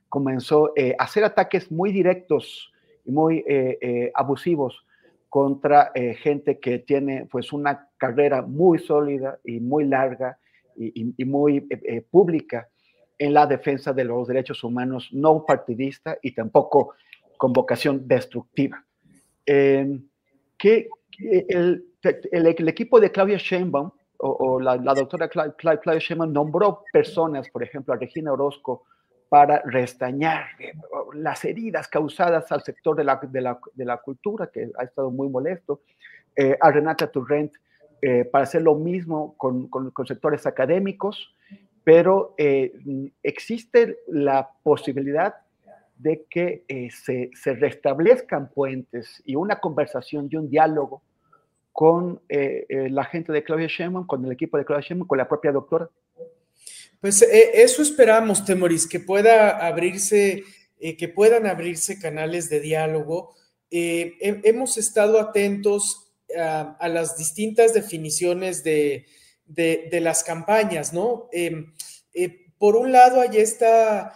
comenzó 0.08 0.72
eh, 0.76 0.94
a 0.98 1.04
hacer 1.04 1.24
ataques 1.24 1.70
muy 1.72 1.92
directos 1.92 2.72
y 3.04 3.10
muy 3.10 3.44
eh, 3.48 4.12
abusivos 4.14 4.86
contra 5.28 5.92
gente 6.22 6.60
que 6.60 6.78
tiene 6.78 7.26
pues 7.30 7.52
una 7.52 7.88
carrera 7.98 8.40
muy 8.40 8.78
sólida 8.78 9.38
y 9.44 9.60
muy 9.60 9.84
larga 9.84 10.38
y, 10.76 11.12
y 11.16 11.24
muy 11.24 11.60
pública 12.10 12.68
en 13.18 13.34
la 13.34 13.46
defensa 13.46 13.92
de 13.92 14.04
los 14.04 14.28
derechos 14.28 14.62
humanos 14.64 15.08
no 15.12 15.44
partidista 15.44 16.18
y 16.22 16.32
tampoco 16.32 16.94
con 17.36 17.52
vocación 17.52 18.06
destructiva. 18.06 18.84
Eh, 19.44 20.00
que 20.58 20.88
el, 21.18 21.84
el, 22.32 22.68
equipo 22.68 23.00
de 23.00 23.10
Claudia 23.10 23.38
Sheinbaum 23.38 23.90
o, 24.18 24.60
la, 24.60 24.76
doctora 24.76 25.28
Claudia 25.28 25.98
Sheinbaum 25.98 26.32
nombró 26.32 26.84
personas, 26.92 27.48
por 27.50 27.62
ejemplo, 27.62 27.94
a 27.94 27.98
Regina 27.98 28.32
Orozco, 28.32 28.84
para 29.28 29.60
restañar 29.64 30.46
eh, 30.58 30.72
las 31.14 31.44
heridas 31.44 31.88
causadas 31.88 32.50
al 32.52 32.62
sector 32.62 32.96
de 32.96 33.04
la, 33.04 33.20
de 33.22 33.40
la, 33.40 33.58
de 33.74 33.84
la 33.84 33.96
cultura, 33.98 34.48
que 34.52 34.70
ha 34.78 34.84
estado 34.84 35.10
muy 35.10 35.28
molesto, 35.28 35.80
eh, 36.36 36.56
a 36.60 36.70
Renata 36.70 37.10
Turrent 37.10 37.52
eh, 38.02 38.24
para 38.24 38.44
hacer 38.44 38.62
lo 38.62 38.74
mismo 38.74 39.34
con, 39.36 39.68
con, 39.68 40.06
sectores 40.06 40.46
académicos, 40.46 41.34
pero 41.86 42.34
existe 43.22 43.98
la 44.08 44.50
posibilidad 44.64 45.36
de 45.96 46.24
que 46.28 46.64
se, 46.90 47.30
se, 47.40 47.54
restablezcan 47.54 48.50
puentes 48.50 49.22
y 49.24 49.36
una 49.36 49.60
conversación 49.60 50.28
y 50.28 50.34
un 50.34 50.50
diálogo 50.50 51.04
con 51.70 52.20
la 52.28 53.04
gente 53.04 53.32
de 53.32 53.44
Claudia 53.44 53.68
Sheinbaum, 53.68 54.04
con 54.04 54.24
el 54.24 54.32
equipo 54.32 54.58
de 54.58 54.64
Claudia 54.64 54.84
Sheinbaum, 54.84 55.06
con 55.06 55.18
la 55.18 55.28
propia 55.28 55.52
doctora. 55.52 55.88
Pues 57.00 57.22
eh, 57.22 57.62
eso 57.62 57.82
esperamos, 57.82 58.44
Temoris, 58.44 58.88
que 58.88 59.00
pueda 59.00 59.64
abrirse, 59.64 60.42
eh, 60.80 60.96
que 60.96 61.08
puedan 61.08 61.46
abrirse 61.46 62.00
canales 62.00 62.48
de 62.48 62.58
diálogo. 62.58 63.34
Eh, 63.70 64.16
hemos 64.20 64.76
estado 64.78 65.20
atentos 65.20 66.10
a, 66.36 66.88
las 66.88 67.16
distintas 67.16 67.74
definiciones 67.74 68.64
de, 68.64 69.06
las 69.46 70.24
campañas, 70.24 70.92
¿no? 70.92 71.28
Em, 71.32 71.72
por 72.58 72.76
un 72.76 72.92
lado, 72.92 73.20
hay 73.20 73.38
esta 73.38 74.12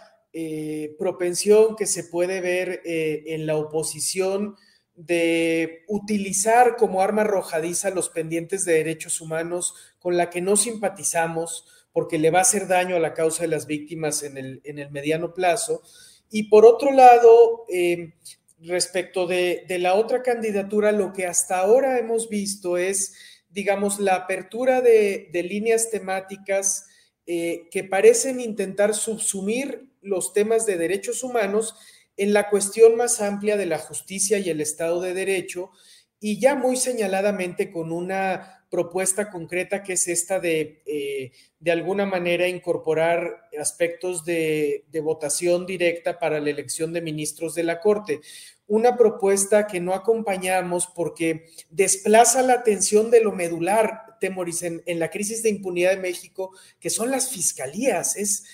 propensión 0.97 1.75
que 1.75 1.85
se 1.85 2.05
puede 2.05 2.39
ver 2.41 2.81
en 2.85 3.45
la 3.45 3.57
oposición 3.57 4.55
de 4.95 5.83
utilizar 5.87 6.75
como 6.75 7.01
arma 7.01 7.23
arrojadiza 7.23 7.89
los 7.89 8.09
pendientes 8.09 8.65
de 8.65 8.73
derechos 8.73 9.19
humanos 9.19 9.73
con 9.99 10.15
la 10.15 10.29
que 10.29 10.41
no 10.41 10.55
simpatizamos 10.55 11.65
porque 11.91 12.19
le 12.19 12.31
va 12.31 12.39
a 12.39 12.43
hacer 12.43 12.67
daño 12.67 12.95
a 12.95 12.99
la 12.99 13.13
causa 13.13 13.43
de 13.43 13.49
las 13.49 13.67
víctimas 13.67 14.23
en 14.23 14.37
el, 14.37 14.61
en 14.63 14.79
el 14.79 14.91
mediano 14.91 15.33
plazo. 15.33 15.81
Y 16.29 16.43
por 16.43 16.65
otro 16.65 16.91
lado, 16.91 17.65
eh, 17.67 18.13
respecto 18.59 19.27
de, 19.27 19.65
la 19.79 19.95
otra 19.95 20.21
candidatura, 20.21 20.91
lo 20.91 21.11
que 21.11 21.25
hasta 21.25 21.57
ahora 21.57 21.99
hemos 21.99 22.29
visto 22.29 22.77
es, 22.77 23.13
digamos, 23.51 23.99
la 23.99 24.15
apertura 24.15 24.81
de, 24.81 25.29
líneas 25.33 25.89
temáticas 25.89 26.87
eh, 27.25 27.67
que 27.71 27.83
parecen 27.83 28.39
intentar 28.39 28.93
subsumir 28.93 29.89
los 30.01 30.33
temas 30.33 30.65
de 30.65 30.77
derechos 30.77 31.23
humanos 31.23 31.75
en 32.17 32.33
la 32.33 32.49
cuestión 32.49 32.95
más 32.95 33.21
amplia 33.21 33.57
de 33.57 33.65
la 33.65 33.79
justicia 33.79 34.39
y 34.39 34.49
el 34.49 34.61
Estado 34.61 35.01
de 35.01 35.13
Derecho, 35.13 35.71
y 36.19 36.39
ya 36.39 36.55
muy 36.55 36.77
señaladamente 36.77 37.71
con 37.71 37.91
una 37.91 38.60
propuesta 38.71 39.29
concreta 39.29 39.83
que 39.83 39.93
es 39.93 40.07
esta 40.07 40.39
de, 40.39 40.81
eh, 40.85 41.33
de 41.59 41.71
alguna 41.71 42.05
manera, 42.05 42.47
incorporar 42.47 43.49
aspectos 43.59 44.23
de, 44.23 44.85
votación 45.03 45.65
directa 45.65 46.17
para 46.17 46.39
la 46.39 46.49
elección 46.49 46.93
de 46.93 47.01
ministros 47.01 47.53
de 47.53 47.63
la 47.63 47.81
Corte. 47.81 48.21
Una 48.67 48.95
propuesta 48.97 49.67
que 49.67 49.81
no 49.81 49.93
acompañamos 49.93 50.87
porque 50.87 51.47
desplaza 51.69 52.41
la 52.43 52.53
atención 52.53 53.11
de 53.11 53.21
lo 53.21 53.33
medular, 53.33 54.17
Temoris, 54.21 54.63
en, 54.63 54.81
la 54.99 55.09
crisis 55.09 55.43
de 55.43 55.49
impunidad 55.49 55.91
de 55.91 56.01
México, 56.01 56.51
que 56.79 56.89
son 56.89 57.11
las 57.11 57.29
fiscalías. 57.29 58.15
Es, 58.15 58.45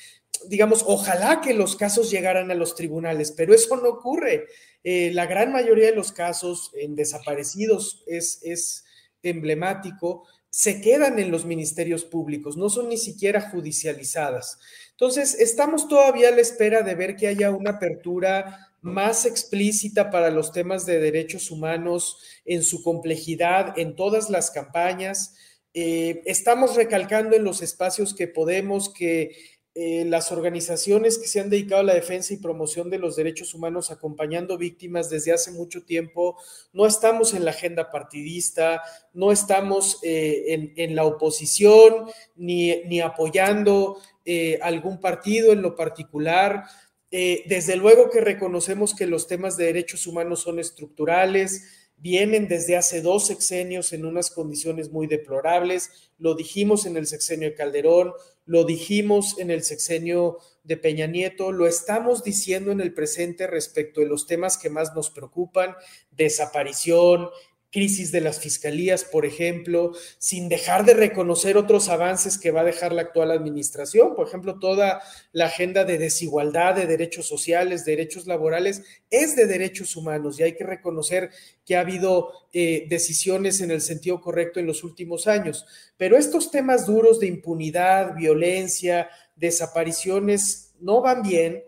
digamos, 0.47 0.83
ojalá 0.87 1.41
que 1.41 1.53
los 1.53 1.75
casos 1.75 2.09
llegaran 2.09 2.49
a 2.49 2.55
los 2.55 2.73
tribunales, 2.73 3.31
pero 3.31 3.53
eso 3.53 3.77
no 3.77 3.89
ocurre. 3.89 4.47
Eh, 4.83 5.11
la 5.13 5.27
gran 5.27 5.51
mayoría 5.51 5.85
de 5.85 5.95
los 5.95 6.11
casos 6.11 6.71
en 6.73 6.95
desaparecidos 6.95 8.03
es, 8.07 8.39
es 8.41 8.86
emblemático, 9.29 10.25
se 10.49 10.81
quedan 10.81 11.19
en 11.19 11.29
los 11.29 11.45
ministerios 11.45 12.05
públicos, 12.05 12.57
no 12.57 12.69
son 12.69 12.89
ni 12.89 12.97
siquiera 12.97 13.41
judicializadas. 13.49 14.59
Entonces, 14.91 15.35
estamos 15.35 15.87
todavía 15.87 16.29
a 16.29 16.31
la 16.31 16.41
espera 16.41 16.81
de 16.81 16.95
ver 16.95 17.15
que 17.15 17.27
haya 17.27 17.51
una 17.51 17.71
apertura 17.71 18.71
más 18.81 19.25
explícita 19.25 20.09
para 20.09 20.31
los 20.31 20.51
temas 20.51 20.85
de 20.85 20.99
derechos 20.99 21.51
humanos 21.51 22.17
en 22.45 22.63
su 22.63 22.81
complejidad, 22.83 23.77
en 23.77 23.95
todas 23.95 24.29
las 24.29 24.49
campañas. 24.49 25.35
Eh, 25.73 26.21
estamos 26.25 26.75
recalcando 26.75 27.35
en 27.35 27.43
los 27.43 27.61
espacios 27.61 28.15
que 28.15 28.27
podemos 28.27 28.91
que 28.91 29.35
eh, 29.79 30.05
las 30.05 30.31
organizaciones 30.31 31.19
que 31.19 31.27
se 31.27 31.39
han 31.39 31.51
dedicado 31.51 31.81
a 31.81 31.83
la 31.83 31.93
defensa 31.93 32.33
y 32.33 32.37
promoción 32.37 32.89
de 32.89 32.97
los 32.97 33.15
derechos 33.15 33.53
humanos 33.53 33.91
acompañando 33.91 34.57
víctimas 34.57 35.07
desde 35.11 35.31
hace 35.31 35.51
mucho 35.51 35.83
tiempo, 35.83 36.35
no 36.73 36.87
estamos 36.87 37.35
en 37.35 37.45
la 37.45 37.51
agenda 37.51 37.91
partidista, 37.91 38.81
no 39.13 39.31
estamos 39.31 39.99
eh, 40.01 40.73
en, 40.77 40.95
la 40.95 41.03
oposición 41.03 42.07
ni, 42.35 42.99
apoyando 43.01 43.99
eh, 44.25 44.57
algún 44.63 44.99
partido 44.99 45.53
en 45.53 45.61
lo 45.61 45.75
particular. 45.75 46.63
desde 47.11 47.75
luego 47.75 48.09
que 48.09 48.19
reconocemos 48.19 48.95
que 48.95 49.05
los 49.05 49.27
temas 49.27 49.57
de 49.57 49.65
derechos 49.65 50.07
humanos 50.07 50.39
son 50.39 50.57
estructurales, 50.57 51.76
vienen 51.97 52.47
desde 52.47 52.77
hace 52.77 53.01
dos 53.01 53.27
sexenios 53.27 53.91
en 53.91 54.05
unas 54.05 54.29
condiciones 54.29 54.91
muy 54.91 55.07
deplorables. 55.07 56.11
Lo 56.17 56.35
dijimos 56.35 56.85
en 56.85 56.95
el 56.95 57.07
sexenio 57.07 57.49
de 57.49 57.55
Calderón, 57.55 58.13
lo 58.45 58.63
dijimos 58.63 59.37
en 59.39 59.51
el 59.51 59.63
sexenio 59.63 60.37
de 60.63 60.77
Peña 60.77 61.07
Nieto, 61.07 61.51
lo 61.51 61.67
estamos 61.67 62.23
diciendo 62.23 62.71
en 62.71 62.81
el 62.81 62.93
presente 62.93 63.47
respecto 63.47 64.01
de 64.01 64.07
los 64.07 64.27
temas 64.27 64.57
que 64.57 64.69
más 64.69 64.95
nos 64.95 65.09
preocupan, 65.09 65.75
desaparición, 66.11 67.29
crisis 67.77 68.11
de 68.11 68.21
las 68.21 68.39
fiscalías, 68.39 69.03
por 69.03 69.23
ejemplo, 69.23 69.91
sin 70.17 70.49
dejar 70.49 70.83
de 70.83 70.95
reconocer 70.95 71.57
otros 71.57 71.89
avances 71.89 72.39
que 72.39 72.49
va 72.49 72.61
a 72.61 72.63
dejar 72.63 72.91
la 72.91 73.03
actual 73.03 73.29
administración, 73.29 74.15
por 74.15 74.27
ejemplo, 74.27 74.57
toda 74.57 74.99
la 75.31 75.45
agenda 75.45 75.83
de 75.83 75.99
desigualdad, 75.99 76.73
de 76.73 76.87
derechos 76.87 77.27
sociales, 77.27 77.85
derechos 77.85 78.25
laborales, 78.25 78.81
es 79.11 79.35
de 79.35 79.45
derechos 79.45 79.95
humanos 79.95 80.39
y 80.39 80.43
hay 80.43 80.55
que 80.55 80.63
reconocer 80.63 81.29
que 81.67 81.75
ha 81.75 81.81
habido 81.81 82.31
eh, 82.51 82.87
decisiones 82.89 83.61
en 83.61 83.69
el 83.69 83.81
sentido 83.81 84.21
correcto 84.21 84.59
en 84.59 84.65
los 84.65 84.83
últimos 84.83 85.27
años. 85.27 85.67
Pero 85.97 86.17
estos 86.17 86.49
temas 86.49 86.87
duros 86.87 87.19
de 87.19 87.27
impunidad, 87.27 88.15
violencia, 88.15 89.07
desapariciones 89.35 90.73
no 90.79 91.01
van 91.01 91.21
bien 91.21 91.61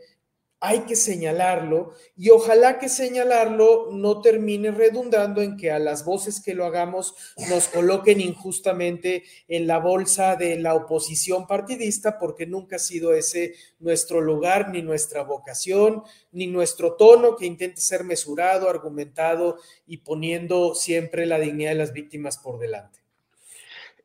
hay 0.61 0.81
que 0.81 0.95
señalarlo 0.95 1.93
y 2.17 2.31
ojalá 2.31 2.79
que 2.79 2.89
señalarlo 2.89 3.91
no 3.91 4.21
termine 4.21 4.71
redundando 4.71 5.41
en 5.41 5.55
que 5.55 5.71
a 5.71 5.79
las 5.79 6.03
voces 6.03 6.41
que 6.41 6.53
lo 6.53 6.65
hagamos 6.65 7.15
nos 7.49 7.69
coloquen 7.69 8.19
injustamente 8.19 9.23
en 9.47 9.67
la 9.67 9.79
bolsa 9.79 10.35
de 10.35 10.59
la 10.59 10.75
oposición 10.75 11.47
partidista 11.47 12.19
porque 12.19 12.45
nunca 12.45 12.75
ha 12.75 12.79
sido 12.79 13.13
ese 13.13 13.53
nuestro 13.79 14.19
lugar 14.19 14.69
ni 14.69 14.81
nuestra 14.81 15.23
vocación 15.23 16.03
ni 16.31 16.47
nuestro 16.47 16.95
tono 16.95 17.37
que 17.37 17.45
intente 17.45 17.79
ser 17.79 18.03
mesurado, 18.03 18.69
argumentado 18.69 19.57
y 19.87 19.97
poniendo 19.97 20.75
siempre 20.75 21.25
la 21.25 21.39
dignidad 21.39 21.71
de 21.71 21.77
las 21.77 21.93
víctimas 21.93 22.37
por 22.37 22.59
delante. 22.59 22.98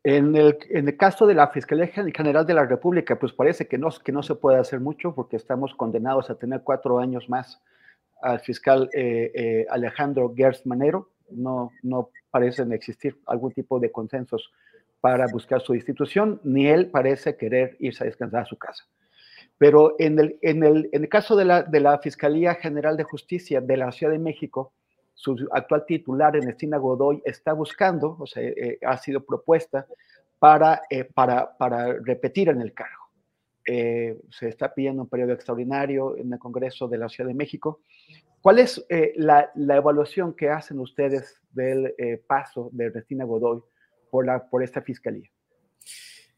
En 0.07 0.35
el, 0.35 0.59
en 0.69 0.87
el, 0.87 0.97
caso 0.97 1.25
de 1.25 1.33
la 1.33 1.47
Fiscalía 1.47 1.87
General 1.87 2.45
de 2.45 2.53
la 2.53 2.63
República, 2.63 3.17
pues 3.17 3.33
parece 3.33 3.67
que 3.67 3.79
no, 3.79 3.89
que 3.89 4.11
no 4.11 4.21
se 4.21 4.35
puede 4.35 4.59
hacer 4.59 4.79
mucho 4.79 5.15
porque 5.15 5.35
estamos 5.35 5.73
condenados 5.73 6.29
a 6.29 6.35
tener 6.35 6.61
cuatro 6.61 6.99
años 6.99 7.27
más 7.27 7.59
al 8.21 8.39
fiscal 8.39 8.87
eh, 8.93 9.31
eh, 9.33 9.65
Alejandro 9.67 10.31
Gertz 10.37 10.63
Manero. 10.67 11.09
No, 11.31 11.71
no 11.81 12.11
parecen 12.29 12.71
existir 12.71 13.17
algún 13.25 13.51
tipo 13.51 13.79
de 13.79 13.91
consensos 13.91 14.51
para 15.01 15.25
buscar 15.25 15.61
su 15.61 15.73
institución, 15.73 16.39
ni 16.43 16.67
él 16.67 16.91
parece 16.91 17.35
querer 17.35 17.75
irse 17.79 18.03
a 18.03 18.05
descansar 18.05 18.43
a 18.43 18.45
su 18.45 18.57
casa. 18.57 18.83
Pero 19.57 19.95
en 19.97 20.19
el, 20.19 20.37
en 20.43 20.63
el, 20.63 20.87
en 20.91 21.01
el 21.01 21.09
caso 21.09 21.35
de 21.35 21.45
la, 21.45 21.63
de 21.63 21.79
la 21.79 21.97
Fiscalía 21.97 22.53
General 22.53 22.95
de 22.95 23.05
Justicia 23.05 23.59
de 23.59 23.77
la 23.77 23.91
Ciudad 23.91 24.13
de 24.13 24.19
México, 24.19 24.71
su 25.15 25.47
actual 25.51 25.85
titular, 25.87 26.35
Ernestina 26.35 26.77
Godoy, 26.77 27.21
está 27.25 27.53
buscando, 27.53 28.17
o 28.19 28.27
sea, 28.27 28.43
eh, 28.43 28.77
ha 28.85 28.97
sido 28.97 29.25
propuesta 29.25 29.87
para, 30.37 30.81
eh, 30.89 31.05
para, 31.05 31.57
para, 31.57 31.93
repetir 31.93 32.49
en 32.49 32.61
el 32.61 32.73
cargo. 32.73 33.05
Eh, 33.65 34.19
se 34.29 34.49
está 34.49 34.73
pidiendo 34.73 35.01
un 35.03 35.09
periodo 35.09 35.31
extraordinario 35.31 36.17
en 36.17 36.31
el 36.31 36.37
Congreso 36.37 36.87
de 36.87 36.97
la 36.97 37.09
Ciudad 37.09 37.29
de 37.29 37.33
México. 37.33 37.79
¿Cuál 38.41 38.59
es 38.59 38.85
la, 39.15 39.49
la, 39.55 39.77
evaluación 39.77 40.35
que 40.35 40.49
hacen 40.49 40.79
ustedes 40.79 41.41
del 41.49 41.95
paso 42.27 42.69
de 42.73 42.85
Ernestina 42.85 43.25
Godoy 43.25 43.63
por, 44.11 44.23
la, 44.23 44.47
por 44.47 44.61
esta 44.61 44.83
fiscalía? 44.83 45.27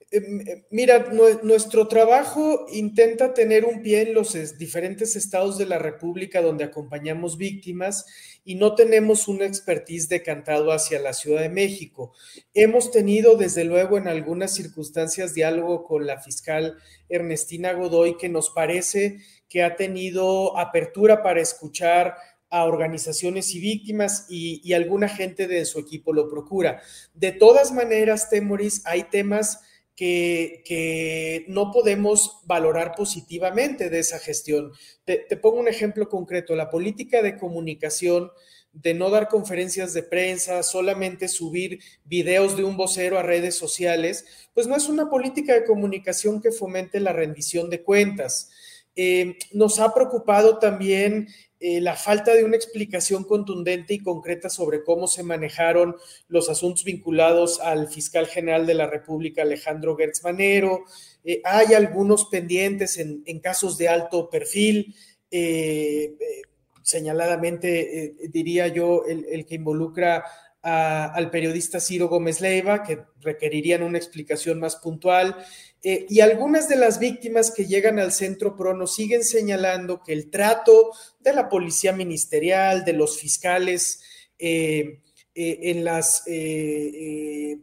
Em, 0.09 0.39
em, 0.39 0.63
mira, 0.71 1.09
nuestro 1.43 1.85
trabajo 1.89 2.65
intenta 2.71 3.33
tener 3.33 3.65
un 3.65 3.81
pie 3.81 4.03
en 4.03 4.13
los 4.13 4.57
diferentes 4.57 5.17
estados 5.17 5.57
de 5.57 5.65
la 5.65 5.79
República 5.79 6.41
donde 6.41 6.63
acompañamos 6.63 7.37
víctimas 7.37 8.05
y 8.45 8.55
no 8.55 8.73
tenemos 8.73 9.27
una 9.27 9.45
expertise 9.45 10.07
decantado 10.07 10.71
hacia 10.71 11.01
la 11.01 11.11
Ciudad 11.11 11.41
de 11.41 11.49
México. 11.49 12.13
Hemos 12.53 12.89
tenido, 12.91 13.35
desde 13.35 13.65
luego, 13.65 13.97
en 13.97 14.07
algunas 14.07 14.53
circunstancias 14.53 15.33
diálogo 15.33 15.83
con 15.83 16.07
la 16.07 16.21
fiscal 16.21 16.77
Ernestina 17.09 17.73
Godoy, 17.73 18.15
que 18.15 18.29
nos 18.29 18.49
parece 18.51 19.17
que 19.49 19.61
ha 19.61 19.75
tenido 19.75 20.57
apertura 20.57 21.21
para 21.21 21.41
escuchar 21.41 22.15
a 22.49 22.63
organizaciones 22.63 23.53
y 23.53 23.59
víctimas 23.59 24.25
y, 24.29 24.71
alguna 24.73 25.09
gente 25.09 25.47
de 25.47 25.65
su 25.65 25.79
equipo 25.79 26.13
lo 26.13 26.29
procura. 26.29 26.81
De 27.13 27.33
todas 27.33 27.73
maneras, 27.73 28.29
Temoris, 28.29 28.81
hay 28.85 29.03
temas 29.03 29.59
que, 29.97 31.45
no 31.49 31.71
podemos 31.71 32.39
valorar 32.45 32.93
positivamente 32.95 33.89
de 33.89 33.99
esa 33.99 34.19
gestión. 34.19 34.71
Te, 35.03 35.17
te, 35.17 35.35
pongo 35.35 35.59
un 35.59 35.67
ejemplo 35.67 36.07
concreto, 36.07 36.55
la 36.55 36.69
política 36.69 37.21
de 37.21 37.37
comunicación 37.37 38.31
de 38.71 38.93
no 38.93 39.09
dar 39.09 39.27
conferencias 39.27 39.93
de 39.93 40.03
prensa, 40.03 40.61
solamente 40.61 41.27
subir 41.27 41.79
videos 42.05 42.55
de 42.55 42.63
un 42.63 42.77
vocero 42.77 43.17
a 43.17 43.23
redes 43.23 43.55
sociales, 43.55 44.25
pues 44.53 44.67
no 44.67 44.75
es 44.75 44.87
una 44.87 45.09
política 45.09 45.53
de 45.53 45.65
comunicación 45.65 46.41
que 46.41 46.51
fomente 46.51 46.99
la 46.99 47.11
rendición 47.11 47.71
de 47.71 47.81
cuentas. 47.81 48.51
Eh, 48.95 49.37
nos 49.51 49.79
ha 49.79 49.93
preocupado 49.93 50.59
también 50.59 51.27
eh, 51.59 51.81
la 51.81 51.95
falta 51.95 52.33
de 52.33 52.43
una 52.43 52.55
explicación 52.55 53.23
contundente 53.23 53.93
y 53.93 53.99
concreta 53.99 54.49
sobre 54.49 54.83
cómo 54.83 55.07
se 55.07 55.23
manejaron 55.23 55.95
los 56.27 56.49
asuntos 56.49 56.83
vinculados 56.83 57.59
al 57.59 57.87
fiscal 57.87 58.27
general 58.27 58.67
de 58.67 58.75
la 58.75 58.87
República, 58.87 59.41
Alejandro 59.41 59.95
Gertz 59.95 60.23
Manero. 60.23 60.85
Eh, 61.23 61.41
hay 61.43 61.73
algunos 61.73 62.25
pendientes 62.25 62.97
en, 62.97 63.39
casos 63.39 63.77
de 63.77 63.89
alto 63.89 64.29
perfil 64.29 64.95
señaladamente, 66.87 68.05
eh, 68.05 68.15
diría 68.29 68.69
yo, 68.69 69.03
el, 69.05 69.45
que 69.45 69.55
involucra 69.55 70.23
al 70.61 71.29
periodista 71.29 71.79
Ciro 71.79 72.09
Gómez 72.09 72.41
Leiva, 72.41 72.83
que 72.83 72.99
requerirían 73.21 73.83
una 73.83 73.97
explicación 73.97 74.59
más 74.59 74.75
puntual. 74.75 75.35
Eh, 75.81 76.05
y 76.09 76.19
algunas 76.19 76.67
de 76.67 76.75
las 76.75 76.99
víctimas 76.99 77.51
que 77.51 77.65
llegan 77.65 77.99
al 77.99 78.11
centro 78.11 78.55
PRO 78.57 78.73
nos 78.73 78.95
siguen 78.95 79.23
señalando 79.23 80.01
que 80.03 80.13
el 80.13 80.29
trato 80.29 80.91
de 81.19 81.33
la 81.33 81.47
policía 81.47 81.93
ministerial, 81.93 82.83
de 82.83 82.93
los 82.93 83.19
fiscales, 83.19 84.01
eh, 84.39 84.99
en 85.39 85.85
las 85.85 86.23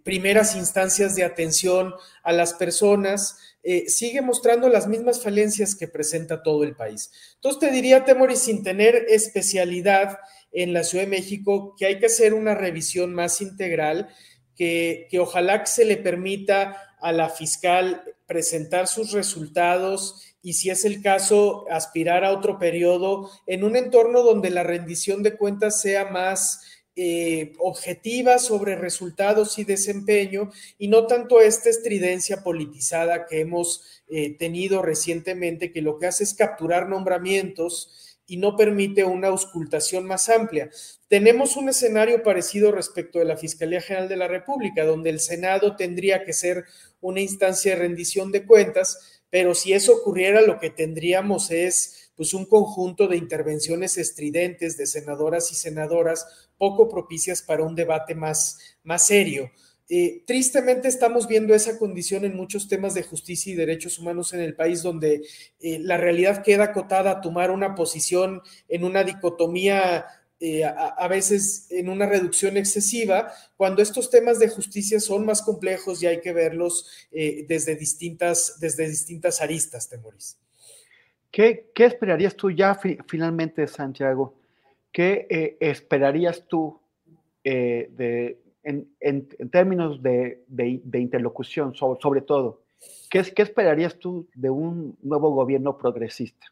primeras 0.04 0.54
instancias 0.54 1.16
de 1.16 1.24
atención 1.24 1.92
a 2.22 2.33
las 2.33 2.54
personas, 2.54 3.37
eh, 3.66 3.88
sigue 3.88 4.20
mostrando 4.20 4.68
las 4.68 4.87
mismas 4.87 5.22
falencias 5.22 5.74
que 5.74 5.88
presenta 5.88 6.42
todo 6.42 6.64
el 6.64 6.76
país. 6.76 7.11
Entonces 7.37 7.61
te 7.61 7.70
diría, 7.70 8.04
Temori, 8.04 8.37
sin 8.37 8.62
tener 8.62 9.07
especialidad 9.09 10.18
en 10.55 10.73
la 10.73 10.85
Ciudad 10.85 11.05
de 11.05 11.11
México, 11.11 11.75
que 11.77 11.85
hay 11.85 11.99
que 11.99 12.07
hacer 12.07 12.33
una 12.33 12.55
revisión 12.55 13.12
más 13.12 13.43
integral, 13.43 14.09
que, 14.57 15.09
que 15.11 15.19
ojalá 15.19 15.67
se 15.67 15.85
le 15.85 15.99
permita 15.99 16.97
a 17.01 17.12
la 17.12 17.29
fiscal 17.29 18.03
presentar 18.27 18.88
sus 18.88 19.12
resultados 19.12 20.35
y 20.43 20.53
si 20.53 20.71
es 20.71 20.85
el 20.85 21.03
caso, 21.03 21.64
aspirar 21.71 22.23
a 22.25 22.31
otro 22.31 22.59
periodo 22.59 23.31
en 23.47 23.64
un 23.64 23.77
entorno 23.77 24.23
donde 24.23 24.51
la 24.51 24.62
rendición 24.62 25.23
de 25.23 25.37
cuentas 25.37 25.81
sea 25.81 26.11
más 26.11 26.61
eh, 26.97 27.55
objetiva 27.59 28.38
sobre 28.38 28.77
resultados 28.77 29.59
y 29.59 29.64
desempeño 29.64 30.53
y 30.79 30.88
no 30.88 31.07
tanto 31.07 31.40
esta 31.40 31.69
estridencia 31.69 32.45
politizada 32.45 33.27
que 33.27 33.40
hemos 33.40 34.03
eh, 34.07 34.37
tenido 34.38 34.81
recientemente 34.81 35.73
que 35.73 35.83
lo 35.83 35.99
que 35.99 36.07
hace 36.07 36.23
es 36.25 36.35
capturar 36.35 36.88
nombramientos 36.88 38.13
y 38.27 38.39
no 38.39 38.57
permite 38.57 39.05
una 39.05 39.29
auscultación 39.29 40.07
más 40.07 40.29
amplia. 40.29 40.71
Tenemos 41.09 41.57
un 41.57 41.69
escenario 41.69 42.23
parecido 42.23 42.73
respecto 42.73 43.19
de 43.19 43.27
la 43.27 43.37
Fiscalía 43.37 43.81
General 43.81 44.09
de 44.09 44.17
la 44.17 44.29
República, 44.29 44.85
donde 44.85 45.11
el 45.11 45.21
Senado 45.21 45.77
tendría 45.77 46.25
que 46.25 46.33
ser 46.33 46.65
una 47.01 47.21
instancia 47.21 47.73
de 47.73 47.81
rendición 47.81 48.33
de 48.33 48.47
cuentas, 48.47 49.23
pero 49.31 49.55
si 49.55 49.73
eso 49.73 49.95
ocurriera, 49.95 50.41
lo 50.41 50.59
que 50.59 50.71
tendríamos 50.71 51.51
es 51.51 52.13
pues 52.17 52.33
un 52.33 52.47
conjunto 52.47 53.09
de 53.09 53.17
intervenciones 53.17 53.99
estridentes 53.99 54.77
de 54.77 54.87
senadoras 54.87 55.51
y 55.51 55.57
senadoras 55.57 56.49
poco 56.57 56.89
propicias 56.89 57.43
para 57.43 57.65
un 57.65 57.75
debate 57.75 58.15
más, 58.15 58.59
más 58.85 59.07
serio. 59.07 59.51
Eh, 59.88 60.23
tristemente 60.27 60.88
estamos 60.88 61.29
viendo 61.29 61.55
esa 61.55 61.79
condición 61.79 62.25
en 62.25 62.35
muchos 62.35 62.68
temas 62.68 62.94
de 62.94 63.03
justicia 63.03 63.53
y 63.53 63.57
derechos 63.57 63.99
humanos 63.99 64.33
en 64.33 64.40
el 64.40 64.55
país 64.55 64.83
donde 64.83 65.23
eh, 65.61 65.79
la 65.79 65.99
realidad 65.99 66.42
queda 66.42 66.64
acotada 66.64 67.11
a 67.11 67.20
tomar 67.20 67.51
una 67.51 67.75
posición 67.75 68.40
en 68.68 68.85
una 68.85 69.05
dicotomía 69.05 70.07
eh, 70.40 70.64
a, 70.64 71.07
veces 71.09 71.68
en 71.70 71.88
una 71.88 72.07
reducción 72.07 72.57
excesiva, 72.57 73.33
cuando 73.57 73.83
estos 73.83 74.11
temas 74.11 74.38
de 74.38 74.49
justicia 74.49 75.01
son 75.01 75.25
más 75.25 75.42
complejos 75.42 76.03
y 76.03 76.07
hay 76.07 76.20
que 76.20 76.33
verlos 76.33 76.90
desde, 77.11 77.77
distintas, 77.77 78.59
desde 78.61 78.87
distintas 78.88 79.40
aristas, 79.40 79.88
Temoris. 79.88 80.37
¿Qué, 81.31 81.70
esperarías 81.75 82.37
tú 82.37 82.51
ya 82.51 82.79
finalmente, 83.07 83.66
Santiago? 83.66 84.35
¿Qué 84.92 85.57
esperarías 85.61 86.44
tú 86.47 86.79
de, 87.42 88.43
en, 88.64 89.29
términos 89.50 90.03
de, 90.03 90.44
interlocución, 90.94 91.74
sobre, 91.74 92.22
todo? 92.22 92.62
¿Qué, 93.11 93.22
¿Qué, 93.22 93.42
esperarías 93.42 93.98
tú 93.98 94.29
de 94.35 94.50
un 94.50 94.96
nuevo 95.03 95.31
gobierno 95.31 95.79
progresista? 95.79 96.46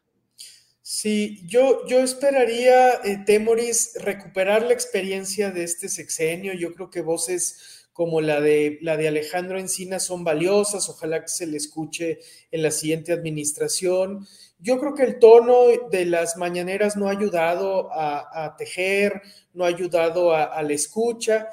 Sí, 0.85 1.41
yo, 1.45 1.87
yo 1.87 1.99
esperaría, 1.99 2.95
eh, 3.05 3.23
Temoris, 3.25 3.93
recuperar 4.01 4.63
la 4.63 4.73
experiencia 4.73 5.49
de 5.49 5.63
este 5.63 5.87
sexenio. 5.87 6.53
Yo 6.53 6.73
creo 6.73 6.89
que 6.89 7.01
voces 7.01 7.87
como 7.93 8.19
la 8.19 8.41
de, 8.41 8.79
la 8.81 8.97
de 8.97 9.07
Alejandro 9.07 9.57
Encina 9.57 9.99
son 9.99 10.25
valiosas. 10.25 10.89
Ojalá 10.89 11.21
que 11.21 11.29
se 11.29 11.47
le 11.47 11.55
escuche 11.55 12.19
en 12.51 12.63
la 12.63 12.69
siguiente 12.71 13.13
administración. 13.13 14.27
Yo 14.59 14.77
creo 14.77 14.93
que 14.93 15.03
el 15.03 15.19
tono 15.19 15.67
de 15.89 16.05
las 16.05 16.35
mañaneras 16.35 16.97
no 16.97 17.07
ha 17.07 17.11
ayudado 17.11 17.89
a, 17.93 18.55
tejer, 18.57 19.21
no 19.53 19.63
ha 19.63 19.69
ayudado 19.69 20.33
a, 20.35 20.61
la 20.61 20.73
escucha. 20.73 21.47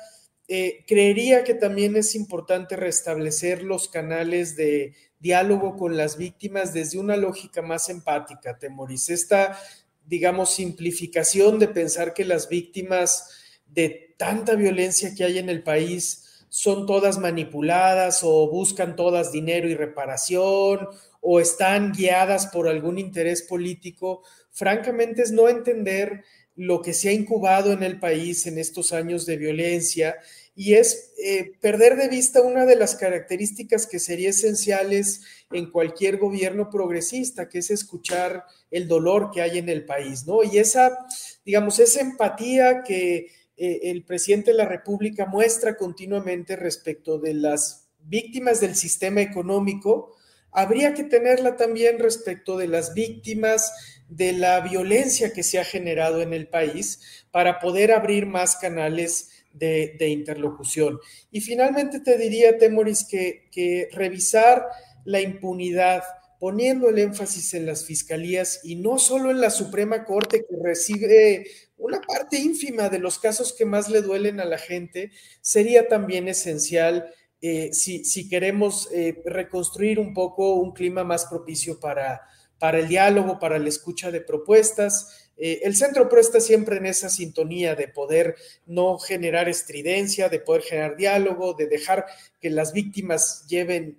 Eh, 0.53 0.85
creería 0.85 1.45
que 1.45 1.55
también 1.55 1.95
es 1.95 2.17
importante 2.17 2.75
restablecer 2.75 3.63
los 3.63 3.87
canales 3.87 4.57
de 4.57 4.97
diálogo 5.21 5.77
con 5.77 5.97
las 5.97 6.17
víctimas 6.17 6.75
desde 6.75 6.99
una 6.99 7.17
lógica 7.17 7.63
más 7.63 7.89
empática, 7.89 8.59
Temoris. 8.59 9.11
Esta, 9.11 9.57
digamos, 10.05 10.53
simplificación 10.53 11.61
de 11.61 11.69
pensar 11.69 12.15
que 12.15 12.25
las 12.25 12.49
víctimas 12.49 13.29
de 13.65 14.17
tanta 14.19 14.57
violencia 14.57 15.15
que 15.15 15.23
hay 15.23 15.39
en 15.39 15.51
el 15.51 15.63
país 15.63 16.45
son 16.49 16.85
todas 16.85 17.19
manipuladas 17.19 18.23
o 18.25 18.51
buscan 18.51 18.97
todas 18.97 19.31
dinero 19.31 19.69
y 19.69 19.77
reparación 19.77 20.89
o 21.21 21.39
están 21.39 21.93
guiadas 21.93 22.49
por 22.49 22.67
algún 22.67 22.99
interés 22.99 23.43
político, 23.43 24.25
francamente 24.51 25.23
es 25.23 25.31
no 25.31 25.49
entender 25.49 26.25
lo 26.57 26.83
que 26.83 26.93
se 26.93 27.09
ha 27.09 27.13
incubado 27.13 27.73
en 27.73 27.85
el 27.85 28.01
país 28.01 28.47
en 28.47 28.59
estos 28.59 28.93
años 28.93 29.27
de 29.27 29.37
violencia 29.37 30.17
y 30.55 30.75
es 30.75 31.13
eh, 31.23 31.53
perder 31.61 31.97
de 31.97 32.09
vista 32.09 32.43
una 32.43 32.67
de 32.67 32.77
las 32.77 32.97
características 32.97 33.87
que 33.87 33.99
sería 33.99 34.31
esenciales 34.31 35.23
en 35.51 35.71
cualquier 35.71 36.19
gobierno 36.19 36.71
progresista, 36.71 37.49
que 37.49 37.59
es 37.59 37.71
escuchar 37.71 38.45
el 38.71 38.89
dolor 38.89 39.31
que 39.33 39.43
hay 39.43 39.59
en 39.59 39.69
el 39.69 39.85
país, 39.85 40.27
¿no? 40.27 40.43
Y 40.43 40.59
esa, 40.59 41.07
digamos, 41.45 41.79
esa 41.79 42.01
empatía 42.01 42.83
que 42.83 43.29
eh, 43.57 43.81
el 43.91 44.05
presidente 44.05 44.51
de 44.51 44.57
la 44.57 44.67
República 44.67 45.27
muestra 45.27 45.77
continuamente 45.77 46.57
respecto 46.57 47.19
de 47.19 47.35
las 47.35 47.89
víctimas 48.01 48.61
del 48.61 48.75
sistema 48.75 49.21
económico, 49.21 50.17
habría 50.53 50.95
que 50.95 51.05
tenerla 51.05 51.57
también 51.57 51.99
respecto 51.99 52.57
de 52.57 52.69
las 52.69 52.95
víctimas 52.95 53.73
de 54.09 54.33
la 54.33 54.61
violencia 54.61 55.33
que 55.33 55.43
se 55.43 55.59
ha 55.59 55.65
generado 55.65 56.21
en 56.21 56.33
el 56.33 56.49
país 56.49 57.25
para 57.31 57.61
poder 57.61 57.93
abrir 57.93 58.27
más 58.27 58.57
canales 58.57 59.40
de, 59.53 60.09
interlocución. 60.09 60.99
Y 61.31 61.41
finalmente 61.41 62.01
te 62.01 62.17
diría, 62.19 62.59
Temoris, 62.59 63.05
que, 63.05 63.89
revisar 63.93 64.67
la 65.05 65.21
impunidad, 65.21 66.03
poniendo 66.39 66.89
el 66.89 66.99
énfasis 66.99 67.55
en 67.55 67.67
las 67.67 67.85
fiscalías 67.85 68.61
y 68.65 68.77
no 68.77 68.99
solo 68.99 69.31
en 69.31 69.41
la 69.41 69.51
Suprema 69.51 70.05
Corte 70.05 70.47
que 70.49 70.57
recibe 70.63 71.47
una 71.77 72.01
parte 72.01 72.39
ínfima 72.39 72.89
de 72.89 72.99
los 72.99 73.19
casos 73.19 73.53
que 73.53 73.67
más 73.67 73.91
le 73.91 74.01
duelen 74.01 74.41
a 74.41 74.47
la 74.47 74.57
gente, 74.57 75.11
sería 75.43 75.89
también 75.89 76.29
esencial 76.29 77.13
eh, 77.43 77.71
si, 77.73 78.29
queremos 78.29 78.89
eh, 78.93 79.23
reconstruir 79.25 79.99
un 79.99 80.13
poco 80.13 80.55
un 80.55 80.73
clima 80.73 81.05
más 81.05 81.27
propicio 81.27 81.81
para, 81.81 82.21
para 82.59 82.79
el 82.79 82.89
diálogo, 82.89 83.39
para 83.39 83.59
la 83.59 83.69
escucha 83.69 84.11
de 84.11 84.21
propuestas. 84.21 85.30
Eh, 85.43 85.63
el 85.65 85.75
centro 85.75 86.09
PRO 86.11 86.21
está 86.21 86.39
siempre 86.39 86.77
en 86.77 86.85
esa 86.85 87.09
sintonía 87.09 87.75
de 87.75 87.89
poder 87.89 88.37
no 88.67 88.99
generar 88.99 89.49
estridencia, 89.49 90.29
de 90.29 90.39
poder 90.39 90.63
generar 90.63 90.97
diálogo, 90.97 91.55
de 91.55 91.67
dejar 91.67 92.05
que 92.41 92.51
las 92.51 92.75
víctimas 92.75 93.47
lleven 93.49 93.99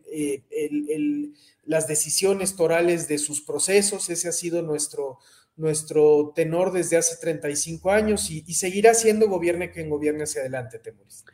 las 1.66 1.88
decisiones 1.88 2.56
torales 2.56 3.08
de 3.08 3.18
sus 3.18 3.42
procesos. 3.42 4.12
Ese 4.12 4.30
ha 4.30 4.32
sido 4.34 4.62
nuestro, 4.62 5.18
nuestro 5.56 6.32
tenor 6.36 6.72
desde 6.72 6.98
hace 6.98 7.18
35 7.18 7.92
años 7.92 8.30
y, 8.30 8.42
seguirá 8.54 8.94
siendo 8.94 9.28
gobierne 9.28 9.72
quien 9.72 9.90
gobierne 9.90 10.24
hacia 10.24 10.42
adelante, 10.42 10.78
Temuris. 10.78 11.26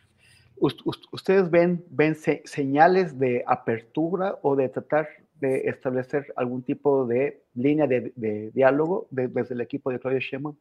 ¿Ustedes 1.11 1.51
ven, 1.51 1.85
ven 1.89 2.15
señales 2.45 3.19
de 3.19 3.43
apertura 3.45 4.39
o 4.41 4.55
de 4.55 4.69
tratar 4.69 5.07
de 5.39 5.69
establecer 5.69 6.33
algún 6.35 6.63
tipo 6.63 7.05
de 7.05 7.43
línea 7.55 7.87
de, 7.87 8.51
diálogo 8.53 9.07
desde 9.11 9.53
el 9.53 9.61
equipo 9.61 9.91
de 9.91 9.99
Claudia 9.99 10.19
Sheinbaum? 10.19 10.55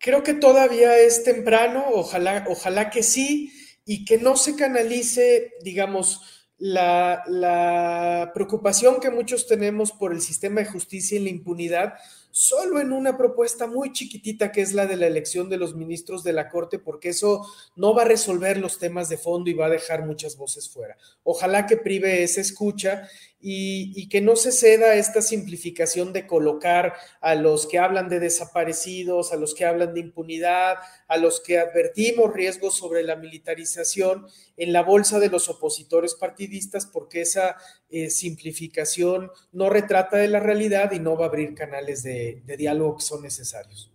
creo 0.00 0.22
que 0.22 0.34
todavía 0.34 0.98
es 0.98 1.22
temprano, 1.22 1.84
ojalá, 1.92 2.46
ojalá 2.48 2.90
que 2.90 3.02
sí, 3.02 3.52
y 3.84 4.04
que 4.04 4.18
no 4.18 4.36
se 4.36 4.56
canalice, 4.56 5.52
digamos, 5.62 6.46
la, 6.58 7.22
la 7.26 8.32
preocupación 8.34 9.00
que 9.00 9.10
muchos 9.10 9.46
tenemos 9.46 9.92
por 9.92 10.12
el 10.12 10.20
sistema 10.20 10.60
de 10.60 10.66
justicia 10.66 11.18
y 11.18 11.24
la 11.24 11.30
impunidad 11.30 11.94
solo 12.30 12.80
en 12.80 12.92
una 12.92 13.16
propuesta 13.16 13.66
muy 13.66 13.92
chiquitita 13.92 14.52
que 14.52 14.60
es 14.60 14.72
la 14.72 14.86
de 14.86 14.96
la 14.96 15.06
elección 15.06 15.48
de 15.48 15.56
los 15.56 15.74
ministros 15.74 16.22
de 16.22 16.32
la 16.32 16.48
Corte, 16.48 16.78
porque 16.78 17.10
eso 17.10 17.46
no 17.76 17.94
va 17.94 18.02
a 18.02 18.06
resolver 18.06 18.58
los 18.58 18.78
temas 18.78 19.08
de 19.08 19.18
fondo 19.18 19.50
y 19.50 19.54
va 19.54 19.66
a 19.66 19.70
dejar 19.70 20.06
muchas 20.06 20.36
voces 20.36 20.68
fuera. 20.68 20.96
Ojalá 21.22 21.66
que 21.66 21.76
prive 21.76 22.22
esa 22.22 22.40
escucha 22.40 23.08
y, 23.42 24.08
que 24.08 24.20
no 24.20 24.36
se 24.36 24.52
ceda 24.52 24.94
esta 24.94 25.22
simplificación 25.22 26.12
de 26.12 26.26
colocar 26.26 26.94
a 27.20 27.34
los 27.34 27.66
que 27.66 27.78
hablan 27.78 28.08
de 28.08 28.20
desaparecidos, 28.20 29.32
a 29.32 29.36
los 29.36 29.54
que 29.54 29.64
hablan 29.64 29.94
de 29.94 30.00
impunidad, 30.00 30.76
a 31.08 31.16
los 31.16 31.40
que 31.40 31.58
advertimos 31.58 32.32
riesgos 32.34 32.76
sobre 32.76 33.02
la 33.02 33.16
militarización 33.16 34.26
en 34.56 34.72
la 34.72 34.82
bolsa 34.82 35.18
de 35.18 35.30
los 35.30 35.48
opositores 35.48 36.14
partidistas, 36.14 36.86
porque 36.86 37.22
esa 37.22 37.56
eh, 37.88 38.10
simplificación 38.10 39.30
no 39.52 39.70
retrata 39.70 40.18
de 40.18 40.28
la 40.28 40.40
realidad 40.40 40.92
y 40.92 40.98
no 40.98 41.16
va 41.16 41.24
a 41.24 41.28
abrir 41.28 41.54
canales 41.54 42.02
de, 42.02 42.42
diálogo 42.58 42.96
que 42.96 43.02
son 43.02 43.22
necesarios. 43.22 43.90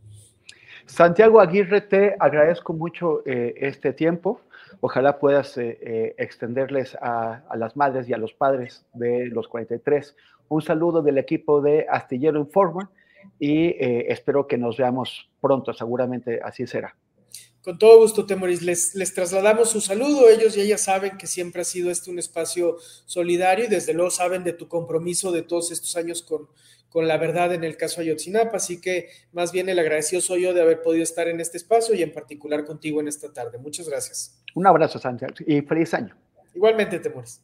Santiago 0.88 1.39
Aguirre, 1.39 1.81
te 1.81 2.15
agradezco 2.19 2.73
mucho 2.73 3.21
eh, 3.25 3.53
este 3.58 3.93
tiempo. 3.93 4.41
Ojalá 4.81 5.19
puedas 5.19 5.57
eh, 5.57 5.77
eh, 5.81 6.15
extenderles 6.17 6.97
a, 7.01 7.43
las 7.55 7.75
madres 7.75 8.07
y 8.09 8.13
a 8.13 8.17
los 8.17 8.33
padres 8.33 8.85
de 8.93 9.27
los 9.27 9.47
43 9.47 10.15
un 10.47 10.61
saludo 10.61 11.01
del 11.01 11.17
equipo 11.17 11.61
de 11.61 11.88
Astillero 11.89 12.39
Informa 12.39 12.91
y 13.39 13.67
eh, 13.67 14.05
espero 14.09 14.47
que 14.47 14.57
nos 14.57 14.77
veamos 14.77 15.29
pronto, 15.41 15.73
seguramente 15.73 16.39
así 16.43 16.67
será. 16.67 16.95
Con 17.65 17.80
todo 17.80 17.97
gusto, 17.97 18.28
Temoris. 18.28 18.62
Les, 18.62 18.93
les 18.93 19.12
trasladamos 19.12 19.71
su 19.71 19.82
saludo. 19.82 20.30
Ellos 20.30 20.56
y 20.56 20.62
ellas 20.62 20.82
saben 20.82 21.17
que 21.17 21.25
siempre 21.25 21.63
ha 21.63 21.65
sido 21.65 21.89
este 21.89 22.12
un 22.12 22.19
espacio 22.19 22.78
solidario 23.08 23.65
y 23.65 23.67
desde 23.67 23.95
luego 23.95 24.12
saben 24.12 24.43
de 24.43 24.54
tu 24.54 24.67
compromiso 24.67 25.32
de 25.32 25.41
todos 25.41 25.71
estos 25.71 25.95
años 25.95 26.21
con, 26.21 26.47
con 26.89 27.08
la 27.08 27.17
verdad 27.17 27.56
en 27.56 27.63
el 27.63 27.75
caso 27.75 28.01
Ayotzinapa. 28.01 28.58
Así 28.58 28.80
que 28.80 29.10
más 29.32 29.51
bien 29.51 29.67
el 29.67 29.80
agradecido 29.80 30.21
soy 30.21 30.43
yo 30.43 30.54
de 30.54 30.62
haber 30.62 30.84
podido 30.84 31.01
estar 31.01 31.28
en 31.28 31.39
este 31.41 31.58
espacio 31.58 31.95
y 31.95 32.04
en 32.04 32.13
particular 32.13 32.65
contigo 32.65 33.01
en 33.01 33.08
esta 33.08 33.34
tarde. 33.34 33.58
Muchas 33.58 33.89
gracias. 33.89 34.39
Un 34.54 34.67
abrazo, 34.67 34.99
Santiago, 34.99 35.34
y 35.47 35.62
feliz 35.62 35.91
año. 35.95 36.15
Igualmente, 36.54 36.99
Temoris. 36.99 37.41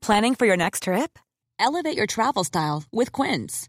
Planning 0.00 0.34
for 0.34 0.46
your 0.46 0.56
next 0.56 0.84
trip? 0.84 1.18
Elevate 1.58 1.94
your 1.94 2.06
travel 2.06 2.42
style 2.42 2.84
with 2.90 3.12
Quince. 3.12 3.68